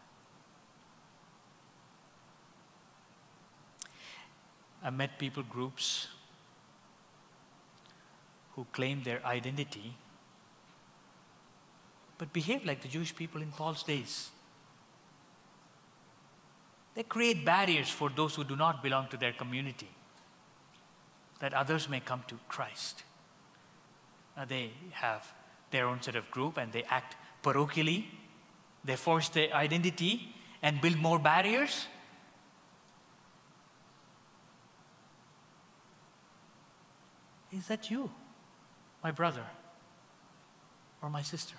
I 4.83 4.90
met 4.90 5.19
people 5.19 5.45
groups 5.45 6.09
who 8.57 8.66
claim 8.73 9.02
their 9.04 9.25
identity 9.25 9.95
but 12.23 12.33
behave 12.33 12.64
like 12.64 12.81
the 12.81 12.87
Jewish 12.87 13.16
people 13.16 13.42
in 13.42 13.50
Paul's 13.50 13.83
days. 13.83 14.31
They 16.95 17.02
create 17.02 17.45
barriers 17.45 17.90
for 17.90 18.11
those 18.11 18.37
who 18.37 18.45
do 18.45 18.54
not 18.54 18.81
belong 18.81 19.09
to 19.09 19.16
their 19.16 19.33
community, 19.33 19.88
that 21.42 21.52
others 21.52 21.88
may 21.88 21.99
come 21.99 22.22
to 22.28 22.38
Christ. 22.49 23.02
Now 24.37 24.44
they 24.44 24.70
have 24.92 25.34
their 25.72 25.88
own 25.88 26.00
sort 26.00 26.14
of 26.14 26.30
group 26.30 26.56
and 26.56 26.72
they 26.72 26.84
act 26.84 27.16
parochially. 27.42 28.04
They 28.84 28.94
force 28.94 29.28
their 29.28 29.52
identity 29.52 30.37
and 30.62 30.80
build 30.80 30.99
more 30.99 31.18
barriers. 31.18 31.88
Is 37.50 37.66
that 37.66 37.90
you, 37.90 38.08
my 39.02 39.11
brother 39.11 39.44
or 41.02 41.11
my 41.11 41.22
sister? 41.22 41.56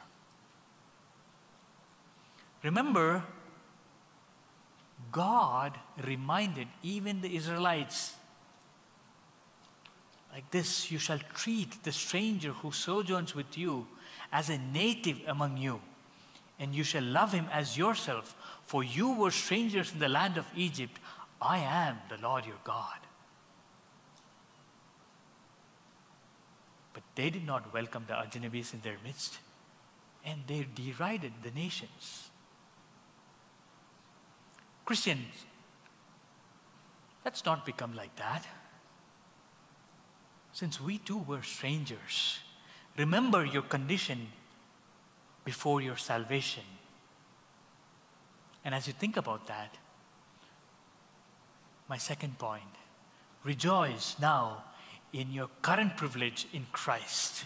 Remember, 2.64 3.22
God 5.12 5.78
reminded 6.02 6.70
even 6.82 7.20
the 7.20 7.36
Israelites 7.36 8.16
like 10.34 10.50
this 10.50 10.92
you 10.92 10.98
shall 10.98 11.20
treat 11.36 11.84
the 11.84 11.92
stranger 11.92 12.52
who 12.52 12.72
sojourns 12.72 13.36
with 13.36 13.56
you 13.56 13.86
as 14.32 14.50
a 14.50 14.58
native 14.58 15.22
among 15.28 15.58
you, 15.58 15.80
and 16.60 16.74
you 16.74 16.84
shall 16.84 17.04
love 17.04 17.32
him 17.32 17.46
as 17.52 17.78
yourself, 17.78 18.36
for 18.66 18.84
you 18.84 19.14
were 19.14 19.30
strangers 19.30 19.94
in 19.94 20.00
the 20.00 20.10
land 20.10 20.38
of 20.38 20.48
Egypt. 20.56 21.00
I 21.40 21.60
am 21.60 21.98
the 22.10 22.18
Lord 22.18 22.46
your 22.48 22.58
God. 22.64 22.98
But 26.94 27.04
they 27.14 27.30
did 27.30 27.46
not 27.46 27.72
welcome 27.72 28.06
the 28.08 28.14
Ajnabis 28.14 28.74
in 28.74 28.82
their 28.82 28.98
midst, 29.04 29.38
and 30.26 30.42
they 30.48 30.66
derided 30.74 31.34
the 31.44 31.52
nations. 31.52 32.30
Christians, 34.84 35.46
let's 37.24 37.46
not 37.46 37.68
become 37.68 37.96
like 37.96 38.16
that. 38.16 38.48
Since 40.54 40.80
we 40.80 41.00
too 41.00 41.18
were 41.18 41.42
strangers, 41.42 42.40
remember 42.98 43.44
your 43.44 43.64
condition 43.64 44.28
before 45.44 45.82
your 45.82 45.98
salvation. 45.98 46.64
And 48.64 48.74
as 48.74 48.88
you 48.88 48.94
think 48.94 49.18
about 49.18 49.48
that, 49.48 49.76
my 51.90 51.98
second 51.98 52.38
point 52.38 52.64
rejoice 53.44 54.16
now 54.22 54.64
in 55.12 55.32
your 55.32 55.50
current 55.62 55.98
privilege 55.98 56.48
in 56.54 56.66
Christ. 56.72 57.46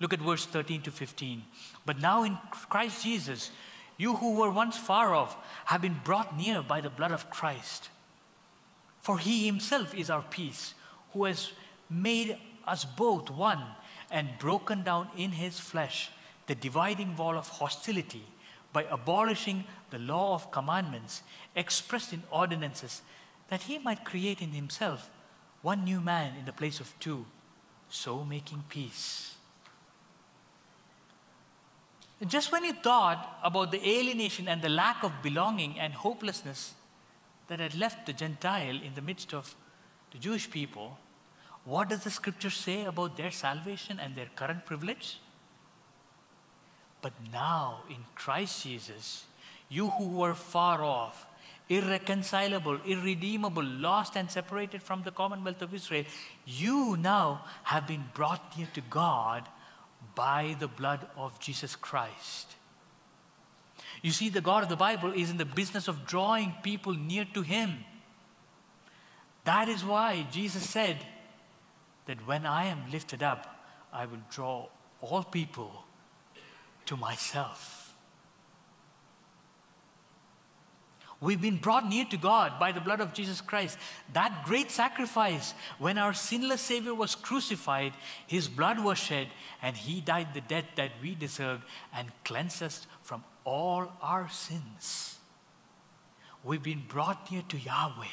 Look 0.00 0.14
at 0.14 0.20
verse 0.20 0.46
13 0.46 0.82
to 0.82 0.90
15. 0.90 1.42
But 1.84 2.00
now 2.00 2.22
in 2.22 2.38
Christ 2.50 3.04
Jesus, 3.04 3.50
you 3.98 4.16
who 4.16 4.36
were 4.36 4.50
once 4.50 4.78
far 4.78 5.14
off 5.14 5.36
have 5.66 5.82
been 5.82 6.00
brought 6.02 6.36
near 6.36 6.62
by 6.62 6.80
the 6.80 6.88
blood 6.88 7.12
of 7.12 7.28
Christ. 7.28 7.90
For 9.02 9.18
he 9.18 9.44
himself 9.44 9.94
is 9.94 10.08
our 10.08 10.22
peace, 10.22 10.74
who 11.12 11.24
has 11.24 11.50
made 11.90 12.38
us 12.66 12.84
both 12.84 13.30
one 13.30 13.62
and 14.10 14.38
broken 14.38 14.82
down 14.82 15.08
in 15.16 15.32
his 15.32 15.58
flesh 15.58 16.10
the 16.46 16.54
dividing 16.54 17.16
wall 17.16 17.36
of 17.36 17.48
hostility 17.48 18.24
by 18.72 18.84
abolishing 18.84 19.64
the 19.90 19.98
law 19.98 20.34
of 20.34 20.50
commandments 20.50 21.22
expressed 21.54 22.12
in 22.12 22.22
ordinances, 22.30 23.02
that 23.48 23.62
he 23.62 23.78
might 23.78 24.04
create 24.04 24.40
in 24.40 24.50
himself 24.50 25.10
one 25.62 25.84
new 25.84 26.00
man 26.00 26.36
in 26.38 26.44
the 26.46 26.52
place 26.52 26.80
of 26.80 26.98
two, 27.00 27.26
so 27.88 28.24
making 28.24 28.62
peace. 28.68 29.34
Just 32.26 32.52
when 32.52 32.64
you 32.64 32.74
thought 32.74 33.38
about 33.42 33.70
the 33.70 33.88
alienation 33.88 34.46
and 34.46 34.60
the 34.60 34.68
lack 34.68 35.02
of 35.02 35.22
belonging 35.22 35.78
and 35.80 35.94
hopelessness 35.94 36.74
that 37.48 37.60
had 37.60 37.74
left 37.74 38.06
the 38.06 38.12
Gentile 38.12 38.80
in 38.82 38.94
the 38.94 39.00
midst 39.00 39.32
of 39.32 39.54
the 40.12 40.18
Jewish 40.18 40.50
people, 40.50 40.98
what 41.64 41.88
does 41.88 42.04
the 42.04 42.10
scripture 42.10 42.50
say 42.50 42.84
about 42.84 43.16
their 43.16 43.30
salvation 43.30 44.00
and 44.00 44.16
their 44.16 44.28
current 44.34 44.64
privilege? 44.64 45.18
But 47.02 47.12
now 47.32 47.80
in 47.88 48.04
Christ 48.14 48.64
Jesus, 48.64 49.24
you 49.68 49.88
who 49.90 50.08
were 50.08 50.34
far 50.34 50.82
off, 50.82 51.26
irreconcilable, 51.68 52.80
irredeemable, 52.84 53.62
lost, 53.62 54.16
and 54.16 54.30
separated 54.30 54.82
from 54.82 55.02
the 55.02 55.10
commonwealth 55.10 55.62
of 55.62 55.72
Israel, 55.72 56.04
you 56.44 56.96
now 56.98 57.44
have 57.64 57.86
been 57.86 58.04
brought 58.14 58.56
near 58.58 58.68
to 58.74 58.80
God 58.80 59.48
by 60.14 60.56
the 60.58 60.68
blood 60.68 61.06
of 61.16 61.38
Jesus 61.38 61.76
Christ. 61.76 62.56
You 64.02 64.10
see, 64.10 64.28
the 64.28 64.40
God 64.40 64.62
of 64.62 64.68
the 64.68 64.76
Bible 64.76 65.12
is 65.12 65.30
in 65.30 65.36
the 65.36 65.44
business 65.44 65.86
of 65.86 66.06
drawing 66.06 66.54
people 66.62 66.94
near 66.94 67.26
to 67.34 67.42
Him. 67.42 67.84
That 69.44 69.68
is 69.68 69.84
why 69.84 70.26
Jesus 70.30 70.68
said 70.68 70.98
that 72.06 72.26
when 72.26 72.46
I 72.46 72.64
am 72.66 72.90
lifted 72.90 73.22
up, 73.22 73.64
I 73.92 74.06
will 74.06 74.22
draw 74.30 74.66
all 75.00 75.22
people 75.22 75.84
to 76.86 76.96
myself. 76.96 77.80
We've 81.20 81.40
been 81.40 81.58
brought 81.58 81.86
near 81.86 82.06
to 82.06 82.16
God 82.16 82.58
by 82.58 82.72
the 82.72 82.80
blood 82.80 83.00
of 83.00 83.12
Jesus 83.12 83.42
Christ. 83.42 83.76
That 84.14 84.44
great 84.46 84.70
sacrifice, 84.70 85.52
when 85.78 85.98
our 85.98 86.14
sinless 86.14 86.62
Savior 86.62 86.94
was 86.94 87.14
crucified, 87.14 87.92
His 88.26 88.48
blood 88.48 88.80
was 88.80 88.96
shed, 88.96 89.28
and 89.60 89.76
He 89.76 90.00
died 90.00 90.32
the 90.32 90.40
death 90.40 90.64
that 90.76 90.92
we 91.02 91.14
deserved 91.14 91.64
and 91.94 92.10
cleansed 92.24 92.62
us 92.62 92.86
from 93.02 93.22
all 93.44 93.92
our 94.00 94.30
sins. 94.30 95.18
We've 96.42 96.62
been 96.62 96.84
brought 96.88 97.30
near 97.30 97.42
to 97.48 97.58
Yahweh, 97.58 98.06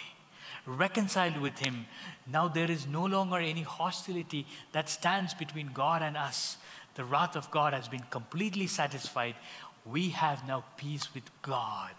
reconciled 0.68 1.38
with 1.42 1.58
Him. 1.60 1.88
Now 2.32 2.48
there 2.48 2.70
is 2.70 2.86
no 2.86 3.06
longer 3.06 3.38
any 3.38 3.64
hostility 3.64 4.46
that 4.74 4.90
stands 4.90 5.34
between 5.34 5.72
God 5.74 6.04
and 6.04 6.16
us. 6.16 6.58
The 6.96 7.06
wrath 7.06 7.36
of 7.36 7.50
God 7.50 7.74
has 7.74 7.88
been 7.88 8.04
completely 8.12 8.68
satisfied. 8.68 9.36
We 9.86 10.10
have 10.10 10.48
now 10.48 10.66
peace 10.78 11.14
with 11.16 11.24
God 11.42 11.92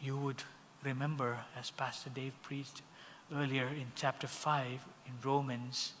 you 0.00 0.16
would 0.16 0.42
remember, 0.84 1.38
as 1.58 1.70
Pastor 1.70 2.10
Dave 2.10 2.34
preached 2.42 2.82
earlier 3.34 3.66
in 3.66 3.86
chapter 3.94 4.26
5 4.26 4.66
in 5.06 5.12
Romans, 5.22 5.94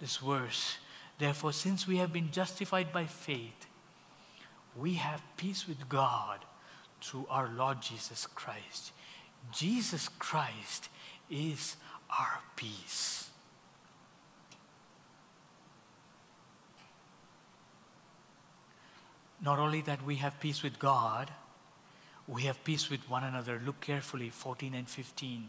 this 0.00 0.18
verse. 0.18 0.76
Therefore, 1.18 1.52
since 1.52 1.86
we 1.86 1.98
have 1.98 2.12
been 2.12 2.30
justified 2.30 2.92
by 2.92 3.06
faith, 3.06 3.66
we 4.76 4.94
have 4.94 5.22
peace 5.36 5.66
with 5.66 5.88
God 5.88 6.40
through 7.00 7.26
our 7.30 7.48
Lord 7.48 7.80
Jesus 7.80 8.26
Christ. 8.26 8.92
Jesus 9.52 10.08
Christ 10.08 10.88
is 11.30 11.76
our 12.10 12.40
peace. 12.56 13.30
Not 19.42 19.58
only 19.58 19.80
that 19.82 20.04
we 20.04 20.16
have 20.16 20.38
peace 20.38 20.62
with 20.62 20.78
God, 20.78 21.30
we 22.28 22.42
have 22.42 22.62
peace 22.62 22.90
with 22.90 23.08
one 23.08 23.24
another. 23.24 23.60
Look 23.64 23.80
carefully, 23.80 24.28
14 24.28 24.74
and 24.74 24.88
15. 24.88 25.48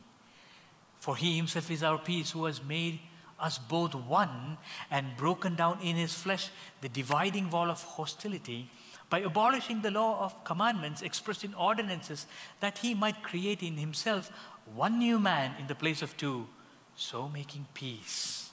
For 1.00 1.16
he 1.16 1.36
himself 1.36 1.70
is 1.70 1.84
our 1.84 1.98
peace, 1.98 2.32
who 2.32 2.46
has 2.46 2.64
made 2.64 3.00
us 3.40 3.58
both 3.58 3.94
one 3.96 4.58
and 4.90 5.18
broken 5.18 5.56
down 5.56 5.80
in 5.82 5.96
his 5.96 6.14
flesh 6.14 6.50
the 6.82 6.90
dividing 6.90 7.50
wall 7.50 7.70
of 7.70 7.82
hostility 7.84 8.70
by 9.12 9.20
abolishing 9.20 9.82
the 9.82 9.92
law 9.92 10.24
of 10.24 10.44
commandments 10.44 11.04
expressed 11.04 11.44
in 11.44 11.54
ordinances, 11.54 12.26
that 12.62 12.80
he 12.80 12.96
might 12.96 13.22
create 13.22 13.62
in 13.62 13.76
himself 13.78 14.32
one 14.74 14.98
new 14.98 15.20
man 15.20 15.54
in 15.60 15.68
the 15.68 15.76
place 15.76 16.02
of 16.02 16.16
two, 16.16 16.48
so 16.96 17.30
making 17.30 17.68
peace. 17.74 18.50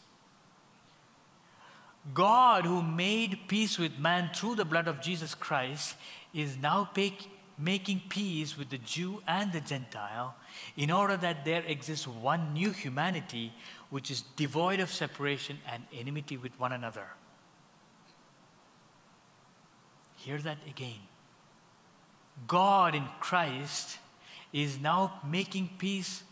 God, 2.12 2.64
who 2.64 2.82
made 2.82 3.46
peace 3.46 3.78
with 3.78 3.98
man 3.98 4.30
through 4.34 4.56
the 4.56 4.64
blood 4.64 4.88
of 4.88 5.00
Jesus 5.00 5.34
Christ, 5.34 5.94
is 6.34 6.56
now 6.56 6.90
making 7.56 8.02
peace 8.08 8.58
with 8.58 8.70
the 8.70 8.78
Jew 8.78 9.22
and 9.28 9.52
the 9.52 9.60
Gentile, 9.60 10.34
in 10.76 10.90
order 10.90 11.16
that 11.16 11.44
there 11.44 11.62
exists 11.66 12.08
one 12.08 12.52
new 12.52 12.72
humanity 12.72 13.52
which 13.90 14.10
is 14.10 14.22
devoid 14.36 14.80
of 14.80 14.90
separation 14.90 15.58
and 15.70 15.84
enmity 15.92 16.36
with 16.36 16.58
one 16.58 16.72
another. 16.72 17.08
Hear 20.18 20.38
that 20.38 20.58
again. 20.66 20.98
God 22.46 22.94
in 22.94 23.04
Christ 23.20 23.98
is 24.52 24.78
now 24.80 25.20
making 25.28 25.70
peace 25.78 26.22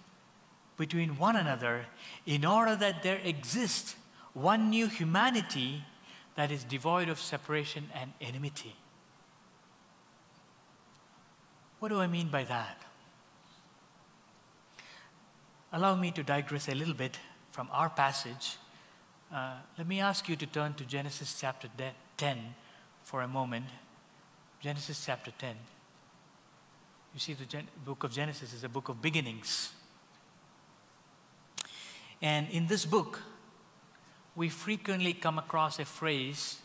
between 0.77 1.19
one 1.19 1.37
another 1.37 1.87
in 2.27 2.45
order 2.45 2.77
that 2.77 3.03
there 3.03 3.21
exists 3.25 3.97
one 4.35 4.71
new 4.71 4.89
humanity 4.89 5.85
that 6.35 6.51
is 6.51 6.65
devoid 6.65 7.09
of 7.09 7.19
separation 7.19 7.89
and 7.95 8.13
enmity. 8.21 8.75
What 11.79 11.89
do 11.89 12.01
I 12.01 12.07
mean 12.07 12.29
by 12.29 12.45
that? 12.45 12.83
Allow 15.73 15.95
me 15.95 16.11
to 16.11 16.23
digress 16.23 16.69
a 16.69 16.75
little 16.75 16.95
bit 16.95 17.19
from 17.53 17.69
our 17.73 17.89
passage. 17.89 18.57
Uh, 19.33 19.55
let 19.79 19.87
me 19.87 20.01
ask 20.01 20.29
you 20.29 20.37
to 20.37 20.47
turn 20.47 20.75
to 20.75 20.85
Genesis 20.85 21.37
chapter 21.41 21.69
10 22.17 22.55
for 23.07 23.23
a 23.23 23.29
moment. 23.29 23.67
Genesis 24.61 25.07
chapter 25.07 25.31
10. 25.39 25.55
You 27.15 27.21
see, 27.21 27.35
the 27.35 27.45
Gen- 27.45 27.69
book 27.85 28.03
of 28.03 28.11
Genesis 28.11 28.53
is 28.53 28.65
a 28.65 28.69
book 28.69 28.89
of 28.89 29.01
beginnings. 29.01 29.73
And 32.21 32.49
in 32.51 32.67
this 32.67 32.85
book, 32.85 33.23
we 34.35 34.49
frequently 34.49 35.13
come 35.13 35.39
across 35.39 35.79
a 35.79 35.85
phrase 35.85 36.59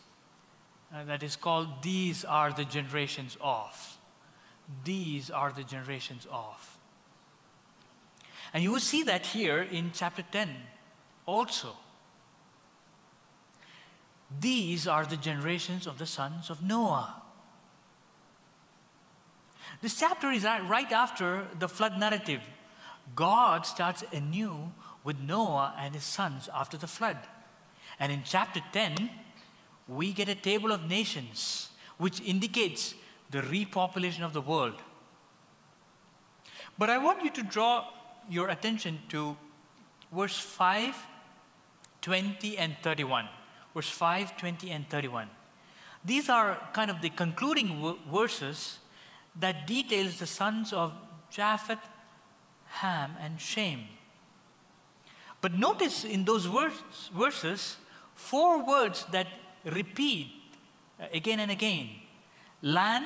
uh, 0.92 1.04
that 1.04 1.22
is 1.22 1.36
called, 1.36 1.84
These 1.84 2.26
are 2.26 2.52
the 2.52 2.66
generations 2.66 3.38
of. 3.40 3.98
These 4.84 5.30
are 5.30 5.52
the 5.52 5.64
generations 5.64 6.26
of. 6.32 6.80
And 8.52 8.64
you 8.64 8.72
will 8.72 8.80
see 8.80 9.04
that 9.04 9.28
here 9.28 9.62
in 9.62 9.92
chapter 9.94 10.24
10 10.24 10.50
also. 11.28 11.76
These 14.40 14.88
are 14.88 15.06
the 15.06 15.18
generations 15.18 15.86
of 15.86 15.98
the 15.98 16.06
sons 16.06 16.50
of 16.50 16.62
Noah. 16.64 17.22
This 19.82 20.00
chapter 20.00 20.32
is 20.32 20.44
right 20.44 20.92
after 20.92 21.48
the 21.58 21.68
flood 21.68 21.98
narrative. 22.00 22.42
God 23.16 23.66
starts 23.66 24.04
anew 24.14 24.72
with 25.04 25.20
Noah 25.20 25.74
and 25.78 25.96
his 25.96 26.04
sons 26.04 26.50
after 26.54 26.78
the 26.78 26.88
flood. 26.88 27.18
And 28.00 28.12
in 28.12 28.22
chapter 28.24 28.62
10, 28.72 29.10
we 29.88 30.14
get 30.14 30.30
a 30.30 30.36
table 30.36 30.72
of 30.72 30.88
nations 30.88 31.70
which 31.98 32.22
indicates 32.22 32.96
the 33.32 33.42
repopulation 33.42 34.24
of 34.24 34.34
the 34.34 34.42
world. 34.42 34.76
But 36.78 36.90
I 36.90 36.98
want 36.98 37.24
you 37.24 37.30
to 37.32 37.44
draw 37.44 37.88
your 38.30 38.50
attention 38.50 39.00
to 39.10 39.36
verse 40.12 40.38
5, 40.38 40.96
20, 42.02 42.58
and 42.58 42.76
31. 42.82 43.28
Verse 43.74 43.90
5, 43.90 44.38
20, 44.38 44.70
and 44.72 44.90
31. 44.90 45.30
These 46.04 46.30
are 46.30 46.58
kind 46.74 46.90
of 46.90 47.02
the 47.02 47.10
concluding 47.10 47.96
verses 48.12 48.80
that 49.40 49.68
details 49.68 50.20
the 50.20 50.28
sons 50.28 50.74
of 50.74 50.94
Japheth, 51.30 51.80
Ham, 52.66 53.12
and 53.22 53.40
Shem. 53.40 53.82
But 55.40 55.54
notice 55.58 56.04
in 56.04 56.26
those 56.26 56.48
words, 56.48 57.10
verses 57.16 57.78
four 58.16 58.66
words 58.66 59.06
that 59.12 59.28
repeat 59.66 60.28
uh, 61.00 61.06
again 61.14 61.40
and 61.40 61.52
again 61.52 61.90
land, 62.62 63.06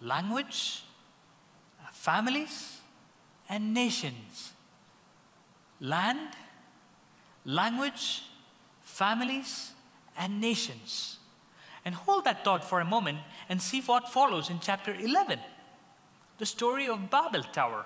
language, 0.00 0.82
uh, 1.80 1.88
families, 1.92 2.80
and 3.48 3.72
nations. 3.72 4.52
Land, 5.80 6.30
language, 7.44 8.22
families, 9.02 9.72
and 10.16 10.40
nations. 10.40 11.18
And 11.84 11.92
hold 11.92 12.24
that 12.24 12.44
thought 12.44 12.64
for 12.64 12.78
a 12.80 12.84
moment 12.84 13.18
and 13.48 13.60
see 13.60 13.80
what 13.80 14.08
follows 14.08 14.48
in 14.48 14.60
chapter 14.60 14.94
11 14.94 15.40
the 16.38 16.46
story 16.46 16.86
of 16.88 17.10
Babel 17.10 17.42
Tower, 17.42 17.84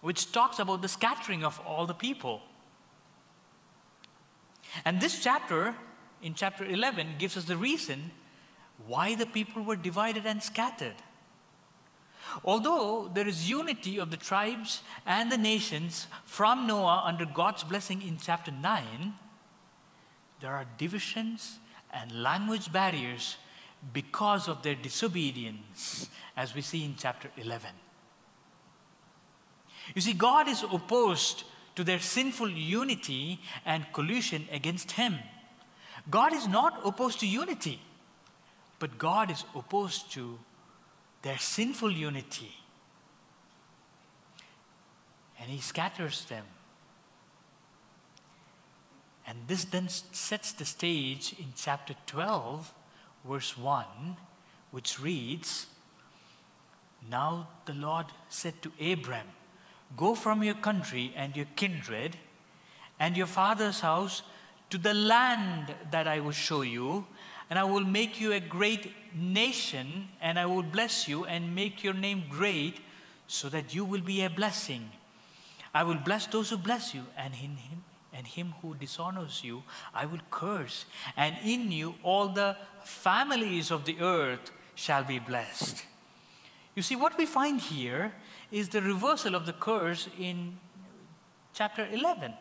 which 0.00 0.32
talks 0.32 0.58
about 0.58 0.82
the 0.82 0.88
scattering 0.88 1.44
of 1.44 1.60
all 1.66 1.86
the 1.86 1.94
people. 1.94 2.42
And 4.84 5.00
this 5.00 5.22
chapter, 5.22 5.74
in 6.22 6.34
chapter 6.34 6.64
11, 6.64 7.14
gives 7.18 7.36
us 7.36 7.44
the 7.44 7.56
reason 7.56 8.10
why 8.86 9.14
the 9.14 9.26
people 9.26 9.62
were 9.62 9.76
divided 9.90 10.26
and 10.26 10.42
scattered. 10.42 11.00
Although 12.44 13.10
there 13.12 13.26
is 13.26 13.50
unity 13.50 13.98
of 13.98 14.10
the 14.10 14.22
tribes 14.30 14.82
and 15.04 15.32
the 15.32 15.38
nations 15.52 16.06
from 16.24 16.66
Noah 16.66 17.02
under 17.04 17.24
God's 17.24 17.64
blessing 17.64 18.02
in 18.02 18.18
chapter 18.18 18.52
9, 18.52 19.14
there 20.46 20.54
are 20.54 20.66
divisions 20.78 21.58
and 21.92 22.22
language 22.22 22.72
barriers 22.72 23.36
because 23.92 24.46
of 24.46 24.62
their 24.62 24.76
disobedience, 24.76 26.08
as 26.36 26.54
we 26.54 26.60
see 26.60 26.84
in 26.84 26.94
chapter 26.96 27.28
11. 27.36 27.68
You 29.96 30.00
see, 30.00 30.12
God 30.12 30.46
is 30.46 30.62
opposed 30.62 31.42
to 31.74 31.82
their 31.82 31.98
sinful 31.98 32.48
unity 32.48 33.40
and 33.64 33.92
collusion 33.92 34.46
against 34.52 34.92
Him. 34.92 35.18
God 36.08 36.32
is 36.32 36.46
not 36.46 36.80
opposed 36.84 37.18
to 37.20 37.26
unity, 37.26 37.80
but 38.78 38.98
God 38.98 39.32
is 39.32 39.42
opposed 39.52 40.12
to 40.12 40.38
their 41.22 41.38
sinful 41.38 41.90
unity. 41.90 42.54
And 45.40 45.50
He 45.50 45.58
scatters 45.58 46.24
them. 46.26 46.44
And 49.26 49.38
this 49.48 49.64
then 49.64 49.88
sets 49.88 50.52
the 50.52 50.64
stage 50.64 51.34
in 51.38 51.46
chapter 51.56 51.94
12, 52.06 52.72
verse 53.28 53.58
1, 53.58 53.84
which 54.70 55.00
reads 55.00 55.66
Now 57.10 57.48
the 57.64 57.74
Lord 57.74 58.06
said 58.28 58.54
to 58.62 58.72
Abram, 58.80 59.26
Go 59.96 60.14
from 60.14 60.42
your 60.42 60.54
country 60.54 61.12
and 61.16 61.36
your 61.36 61.46
kindred 61.56 62.16
and 63.00 63.16
your 63.16 63.26
father's 63.26 63.80
house 63.80 64.22
to 64.70 64.78
the 64.78 64.94
land 64.94 65.74
that 65.90 66.06
I 66.06 66.20
will 66.20 66.32
show 66.32 66.62
you, 66.62 67.06
and 67.50 67.58
I 67.58 67.64
will 67.64 67.84
make 67.84 68.20
you 68.20 68.32
a 68.32 68.40
great 68.40 68.92
nation, 69.14 70.08
and 70.20 70.38
I 70.38 70.46
will 70.46 70.62
bless 70.62 71.06
you 71.06 71.24
and 71.24 71.54
make 71.54 71.84
your 71.84 71.94
name 71.94 72.24
great, 72.30 72.78
so 73.28 73.48
that 73.48 73.74
you 73.74 73.84
will 73.84 74.00
be 74.00 74.22
a 74.22 74.30
blessing. 74.30 74.90
I 75.74 75.82
will 75.82 75.96
bless 75.96 76.26
those 76.26 76.50
who 76.50 76.56
bless 76.56 76.94
you, 76.94 77.06
and 77.16 77.34
in 77.34 77.56
him 77.56 77.84
and 78.16 78.26
him 78.26 78.54
who 78.62 78.74
dishonors 78.74 79.42
you, 79.44 79.62
I 79.94 80.06
will 80.06 80.20
curse, 80.30 80.86
and 81.16 81.36
in 81.44 81.70
you 81.70 81.94
all 82.02 82.28
the 82.28 82.56
families 82.84 83.70
of 83.70 83.84
the 83.84 84.00
earth 84.00 84.50
shall 84.74 85.04
be 85.04 85.18
blessed. 85.18 85.84
You 86.74 86.82
see, 86.82 86.96
what 86.96 87.16
we 87.18 87.26
find 87.26 87.60
here 87.60 88.12
is 88.50 88.68
the 88.68 88.82
reversal 88.82 89.34
of 89.34 89.46
the 89.46 89.52
curse 89.52 90.08
in 90.18 90.58
chapter 91.52 91.86
11. 91.90 92.32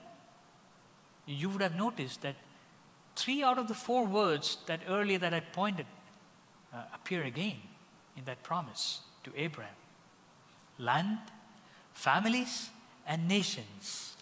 You 1.25 1.49
would 1.49 1.61
have 1.61 1.75
noticed 1.75 2.21
that 2.21 2.35
three 3.15 3.43
out 3.43 3.57
of 3.57 3.67
the 3.67 3.73
four 3.73 4.05
words 4.05 4.57
that 4.67 4.81
earlier 4.87 5.17
that 5.19 5.33
I 5.33 5.39
pointed 5.39 5.85
uh, 6.73 6.83
appear 6.93 7.23
again 7.23 7.57
in 8.17 8.25
that 8.25 8.43
promise 8.43 9.01
to 9.23 9.31
Abraham 9.35 9.73
land, 10.77 11.19
families, 11.93 12.69
and 13.07 13.27
nations. 13.27 14.14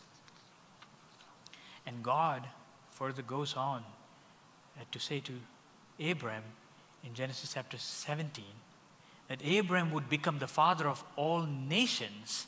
And 1.86 2.04
God 2.04 2.48
further 2.88 3.22
goes 3.22 3.56
on 3.56 3.84
uh, 4.80 4.84
to 4.91 5.00
say 5.00 5.19
to 5.22 5.34
Abram 6.10 6.43
in 7.04 7.13
Genesis 7.13 7.54
chapter 7.54 7.78
17 7.78 8.43
that 9.28 9.41
Abram 9.46 9.91
would 9.91 10.10
become 10.10 10.39
the 10.39 10.48
father 10.48 10.88
of 10.88 11.04
all 11.15 11.43
nations, 11.46 12.48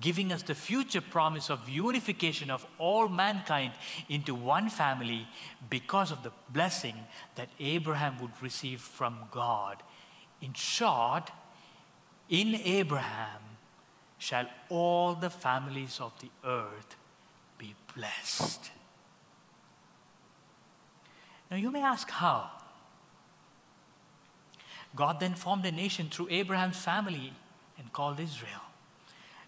giving 0.00 0.32
us 0.32 0.42
the 0.42 0.54
future 0.54 1.00
promise 1.00 1.50
of 1.50 1.68
unification 1.68 2.50
of 2.50 2.66
all 2.78 3.08
mankind 3.08 3.72
into 4.08 4.34
one 4.34 4.68
family 4.68 5.26
because 5.70 6.10
of 6.10 6.22
the 6.22 6.32
blessing 6.50 6.94
that 7.36 7.48
Abraham 7.58 8.20
would 8.20 8.42
receive 8.42 8.80
from 8.80 9.18
God. 9.30 9.82
In 10.40 10.52
short, 10.52 11.30
in 12.28 12.54
Abraham 12.54 13.40
shall 14.18 14.46
all 14.68 15.14
the 15.14 15.30
families 15.30 16.00
of 16.00 16.12
the 16.20 16.30
earth 16.44 16.96
be 17.58 17.74
blessed. 17.96 18.70
Now 21.50 21.56
you 21.56 21.70
may 21.70 21.82
ask 21.82 22.10
how? 22.10 22.50
God 24.96 25.20
then 25.20 25.34
formed 25.34 25.66
a 25.66 25.72
nation 25.72 26.08
through 26.10 26.28
Abraham's 26.30 26.78
family 26.78 27.32
and 27.78 27.92
called 27.92 28.20
Israel. 28.20 28.60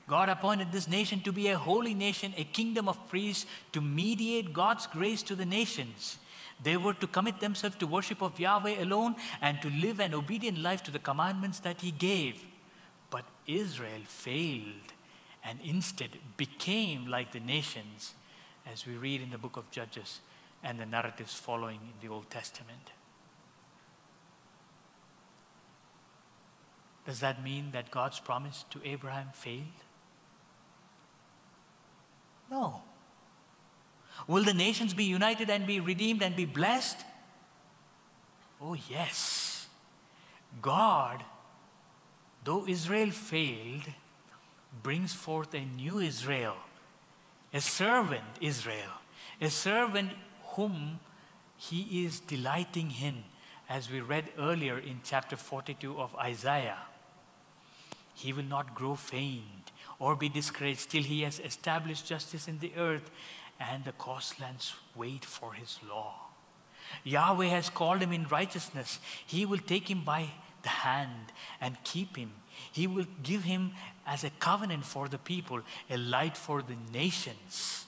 God 0.08 0.28
appointed 0.28 0.70
this 0.70 0.86
nation 0.88 1.20
to 1.20 1.32
be 1.32 1.48
a 1.48 1.58
holy 1.58 1.94
nation, 1.94 2.32
a 2.36 2.44
kingdom 2.44 2.88
of 2.88 3.08
priests 3.08 3.46
to 3.72 3.80
mediate 3.80 4.52
God's 4.52 4.86
grace 4.86 5.22
to 5.24 5.34
the 5.34 5.46
nations. 5.46 6.18
They 6.62 6.76
were 6.76 6.94
to 6.94 7.06
commit 7.06 7.40
themselves 7.40 7.76
to 7.76 7.86
worship 7.86 8.22
of 8.22 8.38
Yahweh 8.38 8.82
alone 8.82 9.16
and 9.42 9.60
to 9.62 9.70
live 9.70 10.00
an 10.00 10.14
obedient 10.14 10.58
life 10.58 10.82
to 10.84 10.90
the 10.90 10.98
commandments 10.98 11.58
that 11.60 11.80
He 11.80 11.90
gave. 11.90 12.42
But 13.10 13.24
Israel 13.46 14.02
failed 14.06 14.92
and 15.46 15.60
instead 15.64 16.10
became 16.36 17.06
like 17.06 17.32
the 17.32 17.40
nations, 17.40 18.14
as 18.70 18.84
we 18.84 18.94
read 18.94 19.22
in 19.22 19.30
the 19.30 19.38
book 19.38 19.56
of 19.56 19.70
Judges 19.70 20.20
and 20.62 20.80
the 20.80 20.86
narratives 20.86 21.34
following 21.34 21.78
in 21.82 22.06
the 22.06 22.12
Old 22.12 22.28
Testament. 22.28 22.90
Does 27.06 27.20
that 27.20 27.44
mean 27.44 27.70
that 27.70 27.92
God's 27.92 28.18
promise 28.18 28.64
to 28.70 28.80
Abraham 28.84 29.28
failed? 29.32 29.84
No. 32.50 32.82
Will 34.26 34.42
the 34.42 34.54
nations 34.54 34.94
be 34.94 35.04
united 35.04 35.48
and 35.48 35.66
be 35.66 35.78
redeemed 35.78 36.22
and 36.22 36.34
be 36.34 36.44
blessed? 36.44 36.98
Oh, 38.60 38.74
yes. 38.74 39.68
God, 40.60 41.22
though 42.42 42.66
Israel 42.66 43.10
failed, 43.10 43.84
brings 44.82 45.12
forth 45.12 45.54
a 45.54 45.64
new 45.64 45.98
Israel, 45.98 46.56
a 47.52 47.60
servant 47.60 48.24
Israel, 48.40 49.00
a 49.40 49.50
servant 49.50 50.10
whom 50.54 51.00
he 51.56 52.04
is 52.04 52.20
delighting 52.20 52.92
in, 53.02 53.24
as 53.68 53.90
we 53.90 54.00
read 54.00 54.28
earlier 54.38 54.78
in 54.78 55.00
chapter 55.02 55.36
42 55.36 55.98
of 55.98 56.14
Isaiah. 56.16 56.78
He 58.14 58.32
will 58.32 58.44
not 58.44 58.74
grow 58.74 58.94
faint 58.94 59.72
or 59.98 60.14
be 60.14 60.28
discouraged 60.28 60.90
till 60.90 61.02
he 61.02 61.22
has 61.22 61.40
established 61.40 62.06
justice 62.06 62.48
in 62.48 62.58
the 62.60 62.72
earth. 62.76 63.10
and 63.58 63.84
the 63.84 63.92
coastlands 63.92 64.74
wait 64.94 65.24
for 65.24 65.54
his 65.54 65.78
law. 65.88 66.14
Yahweh 67.04 67.46
has 67.46 67.70
called 67.70 68.00
him 68.00 68.12
in 68.12 68.26
righteousness. 68.28 68.98
He 69.26 69.44
will 69.46 69.58
take 69.58 69.90
him 69.90 70.02
by 70.04 70.28
the 70.62 70.68
hand 70.68 71.32
and 71.60 71.76
keep 71.84 72.16
him. 72.16 72.32
He 72.72 72.86
will 72.86 73.06
give 73.22 73.44
him 73.44 73.72
as 74.06 74.24
a 74.24 74.30
covenant 74.30 74.84
for 74.84 75.08
the 75.08 75.18
people, 75.18 75.60
a 75.90 75.96
light 75.96 76.36
for 76.36 76.62
the 76.62 76.76
nations, 76.92 77.86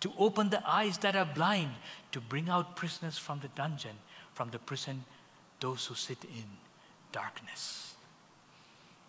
to 0.00 0.12
open 0.16 0.50
the 0.50 0.66
eyes 0.68 0.98
that 0.98 1.16
are 1.16 1.24
blind, 1.24 1.70
to 2.12 2.20
bring 2.20 2.48
out 2.48 2.76
prisoners 2.76 3.18
from 3.18 3.40
the 3.40 3.48
dungeon, 3.48 3.96
from 4.34 4.50
the 4.50 4.58
prison, 4.58 5.04
those 5.60 5.86
who 5.86 5.94
sit 5.94 6.22
in 6.24 6.44
darkness. 7.10 7.94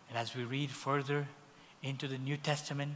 And 0.10 0.18
as 0.18 0.36
we 0.36 0.44
read 0.44 0.72
further 0.72 1.28
into 1.84 2.08
the 2.08 2.18
New 2.18 2.38
Testament, 2.38 2.96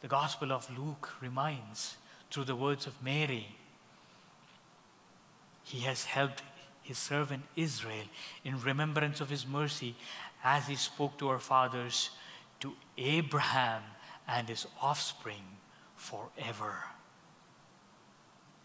the 0.00 0.08
Gospel 0.08 0.50
of 0.50 0.76
Luke 0.76 1.10
reminds 1.20 1.96
through 2.30 2.44
the 2.44 2.56
words 2.56 2.86
of 2.86 3.00
Mary, 3.02 3.46
He 5.62 5.80
has 5.80 6.06
helped 6.06 6.42
His 6.82 6.98
servant 6.98 7.44
Israel 7.54 8.06
in 8.44 8.60
remembrance 8.60 9.20
of 9.20 9.30
His 9.30 9.46
mercy 9.46 9.94
as 10.42 10.66
He 10.66 10.74
spoke 10.74 11.16
to 11.18 11.28
our 11.28 11.38
fathers, 11.38 12.10
to 12.62 12.72
Abraham 12.96 13.82
and 14.26 14.48
his 14.48 14.66
offspring 14.80 15.44
forever. 15.94 16.84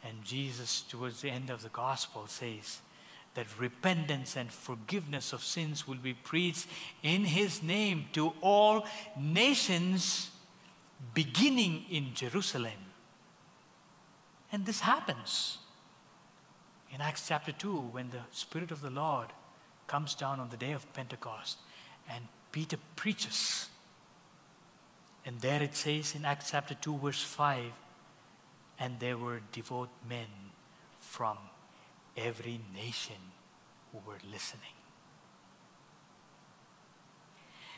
And 0.04 0.24
Jesus, 0.24 0.82
towards 0.82 1.22
the 1.22 1.30
end 1.30 1.50
of 1.50 1.62
the 1.62 1.70
Gospel, 1.70 2.28
says, 2.28 2.82
that 3.38 3.60
repentance 3.60 4.36
and 4.36 4.52
forgiveness 4.52 5.32
of 5.32 5.44
sins 5.44 5.88
will 5.88 5.98
be 5.98 6.16
preached 6.16 6.66
in 7.04 7.24
his 7.24 7.62
name 7.62 8.06
to 8.12 8.34
all 8.42 8.84
nations, 9.16 10.32
beginning 11.14 11.86
in 11.88 12.16
Jerusalem. 12.16 12.82
And 14.52 14.66
this 14.66 14.80
happens 14.80 15.60
in 16.92 17.00
Acts 17.00 17.28
chapter 17.28 17.52
2 17.52 17.78
when 17.92 18.10
the 18.10 18.22
Spirit 18.32 18.72
of 18.72 18.82
the 18.82 18.90
Lord 18.90 19.28
comes 19.86 20.16
down 20.16 20.40
on 20.40 20.50
the 20.50 20.58
day 20.58 20.72
of 20.72 20.92
Pentecost 20.94 21.60
and 22.10 22.28
Peter 22.52 22.78
preaches. 22.96 23.70
And 25.28 25.42
there 25.42 25.62
it 25.62 25.76
says 25.76 26.16
in 26.16 26.24
Acts 26.26 26.52
chapter 26.52 26.74
2, 26.74 26.98
verse 26.98 27.22
5 27.22 27.74
and 28.80 29.00
there 29.00 29.18
were 29.18 29.42
devout 29.52 29.90
men 30.08 30.28
from 31.00 31.38
every 32.16 32.62
nation 32.74 33.16
who 33.92 34.00
were 34.08 34.20
listening. 34.32 34.64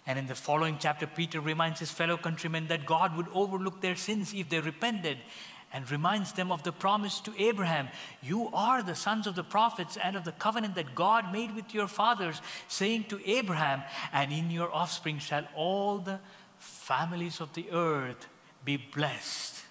And 0.05 0.17
in 0.17 0.27
the 0.27 0.35
following 0.35 0.77
chapter, 0.79 1.07
Peter 1.07 1.39
reminds 1.39 1.79
his 1.79 1.91
fellow 1.91 2.17
countrymen 2.17 2.67
that 2.67 2.85
God 2.85 3.15
would 3.15 3.27
overlook 3.33 3.81
their 3.81 3.95
sins 3.95 4.33
if 4.33 4.49
they 4.49 4.59
repented 4.59 5.17
and 5.71 5.89
reminds 5.91 6.33
them 6.33 6.51
of 6.51 6.63
the 6.63 6.71
promise 6.71 7.19
to 7.21 7.33
Abraham 7.37 7.89
You 8.21 8.49
are 8.53 8.81
the 8.81 8.95
sons 8.95 9.27
of 9.27 9.35
the 9.35 9.43
prophets 9.43 9.97
and 9.97 10.15
of 10.15 10.23
the 10.23 10.31
covenant 10.31 10.75
that 10.75 10.95
God 10.95 11.31
made 11.31 11.55
with 11.55 11.73
your 11.73 11.87
fathers, 11.87 12.41
saying 12.67 13.05
to 13.05 13.21
Abraham, 13.29 13.83
And 14.11 14.31
in 14.31 14.49
your 14.49 14.73
offspring 14.73 15.19
shall 15.19 15.47
all 15.55 15.99
the 15.99 16.19
families 16.59 17.39
of 17.39 17.53
the 17.53 17.71
earth 17.71 18.27
be 18.63 18.77
blessed. 18.77 19.63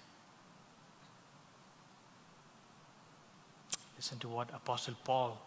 Listen 3.95 4.19
to 4.19 4.27
what 4.27 4.49
Apostle 4.53 4.95
Paul, 5.03 5.39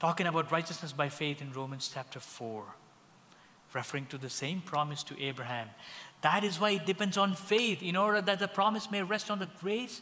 talking 0.00 0.26
about 0.26 0.50
righteousness 0.50 0.92
by 0.92 1.08
faith 1.08 1.42
in 1.42 1.52
Romans 1.52 1.90
chapter 1.92 2.20
4, 2.20 2.64
referring 3.74 4.06
to 4.06 4.18
the 4.18 4.30
same 4.30 4.60
promise 4.60 5.02
to 5.02 5.20
Abraham. 5.20 5.68
That 6.22 6.44
is 6.44 6.58
why 6.58 6.70
it 6.70 6.86
depends 6.86 7.16
on 7.16 7.34
faith, 7.34 7.82
in 7.82 7.96
order 7.96 8.20
that 8.22 8.38
the 8.38 8.48
promise 8.48 8.90
may 8.90 9.02
rest 9.02 9.30
on 9.30 9.38
the 9.38 9.48
grace 9.60 10.00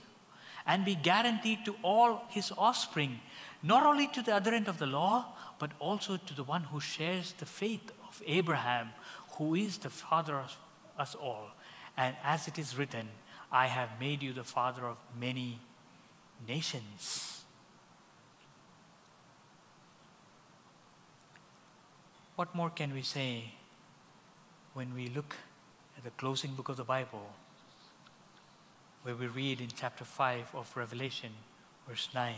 and 0.66 0.85
be 0.85 0.94
guaranteed 0.94 1.64
to 1.64 1.77
all 1.83 2.22
his 2.29 2.53
offspring, 2.57 3.20
not 3.62 3.85
only 3.85 4.07
to 4.09 4.22
the 4.22 4.35
other 4.35 4.53
end 4.53 4.68
of 4.68 4.79
the 4.79 4.87
law, 4.87 5.35
but 5.59 5.72
also 5.79 6.16
to 6.16 6.35
the 6.35 6.44
one 6.44 6.64
who 6.64 6.81
shares 6.81 7.33
the 7.38 7.46
faith 7.46 7.90
of 8.09 8.22
Abraham, 8.27 8.90
who 9.37 9.55
is 9.55 9.79
the 9.79 9.90
father 9.90 10.37
of 10.37 10.57
us 10.99 11.14
all. 11.14 11.49
And 11.97 12.14
as 12.25 12.49
it 12.49 12.59
is 12.59 12.77
written, 12.77 13.09
I 13.51 13.66
have 13.66 14.01
made 14.01 14.23
you 14.23 14.33
the 14.33 14.44
father 14.44 14.85
of 14.87 14.97
many 15.18 15.61
nations. 16.47 17.42
What 22.37 22.55
more 22.55 22.70
can 22.70 22.92
we 22.92 23.03
say 23.03 23.53
when 24.73 24.92
we 24.94 25.09
look 25.09 25.37
at 25.97 26.03
the 26.03 26.11
closing 26.11 26.55
book 26.55 26.68
of 26.68 26.77
the 26.77 26.85
Bible, 26.85 27.33
where 29.05 29.14
we 29.14 29.29
read 29.29 29.61
in 29.61 29.68
chapter 29.77 30.05
5 30.05 30.55
of 30.55 30.77
Revelation, 30.77 31.31
verse 31.88 32.09
9? 32.12 32.35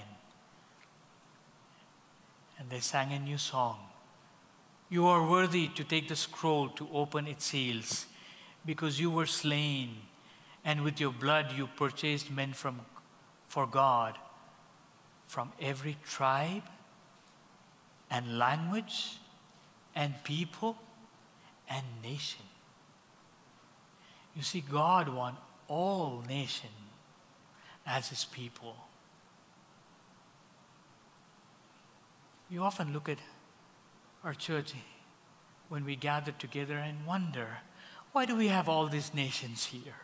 And 2.59 2.69
they 2.69 2.81
sang 2.81 3.13
a 3.13 3.19
new 3.19 3.39
song. 3.39 3.79
You 4.89 5.07
are 5.07 5.29
worthy 5.29 5.69
to 5.69 5.85
take 5.85 6.09
the 6.09 6.17
scroll 6.17 6.69
to 6.71 6.89
open 6.93 7.27
its 7.27 7.47
seals, 7.47 8.07
because 8.65 9.01
you 9.01 9.11
were 9.11 9.27
slain, 9.27 9.97
and 10.65 10.83
with 10.83 11.01
your 11.01 11.13
blood 11.13 11.53
you 11.53 11.67
purchased 11.67 12.31
men 12.31 12.53
from 12.53 12.81
for 13.47 13.67
God 13.67 14.19
from 15.27 15.53
every 15.61 15.97
tribe 16.05 16.63
and 18.11 18.39
language 18.39 19.19
and 19.95 20.15
people 20.25 20.77
and 21.69 21.85
nation. 22.03 22.45
You 24.35 24.43
see, 24.43 24.61
God 24.61 25.09
wants 25.09 25.41
all 25.69 26.23
nations 26.29 26.73
as 27.85 28.09
his 28.09 28.25
people. 28.25 28.77
You 32.49 32.63
often 32.63 32.93
look 32.93 33.09
at 33.09 33.19
our 34.27 34.35
church 34.35 34.75
when 35.71 35.85
we 35.85 35.97
gather 35.97 36.33
together 36.33 36.77
and 36.77 37.07
wonder 37.07 37.59
why 38.13 38.27
do 38.27 38.37
we 38.37 38.49
have 38.49 38.69
all 38.69 38.89
these 38.89 39.15
nations 39.15 39.67
here? 39.67 40.01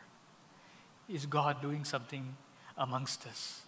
Is 1.08 1.26
God 1.26 1.60
doing 1.60 1.84
something 1.84 2.36
amongst 2.76 3.26
us. 3.26 3.62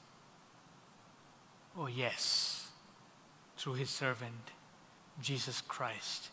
Oh, 1.77 1.87
yes, 1.87 2.69
through 3.57 3.75
his 3.75 3.91
servant, 3.91 4.51
Jesus 5.21 5.61
Christ. 5.61 6.29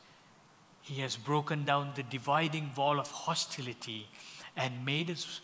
He 0.81 1.01
has 1.01 1.15
broken 1.15 1.63
down 1.63 1.91
the 1.95 2.03
dividing 2.03 2.71
wall 2.75 2.99
of 2.99 3.10
hostility 3.10 4.07
and 4.55 4.86
made 4.86 5.10
us 5.10 5.41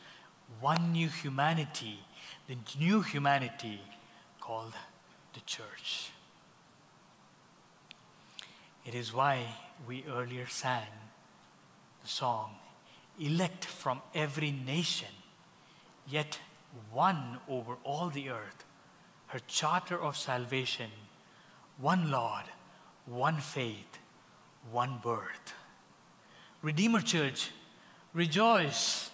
one 0.59 0.91
new 0.91 1.09
humanity, 1.09 1.99
the 2.47 2.57
new 2.79 3.01
humanity 3.01 3.81
called 4.39 4.73
the 5.33 5.41
church. 5.41 6.11
It 8.87 8.95
is 8.95 9.13
why 9.13 9.45
we 9.85 10.05
earlier 10.09 10.47
sang 10.47 10.87
the 12.01 12.07
song, 12.07 12.55
Elect 13.19 13.65
from 13.65 14.01
every 14.15 14.51
nation, 14.51 15.09
yet 16.07 16.39
one 16.89 17.39
over 17.49 17.75
all 17.83 18.09
the 18.09 18.29
earth, 18.29 18.63
her 19.27 19.39
charter 19.45 19.99
of 19.99 20.15
salvation, 20.15 20.89
one 21.77 22.09
Lord, 22.09 22.45
one 23.05 23.41
faith, 23.41 23.99
one 24.71 24.99
birth. 25.03 25.53
Redeemer 26.61 27.01
Church, 27.01 27.51
rejoice. 28.13 29.11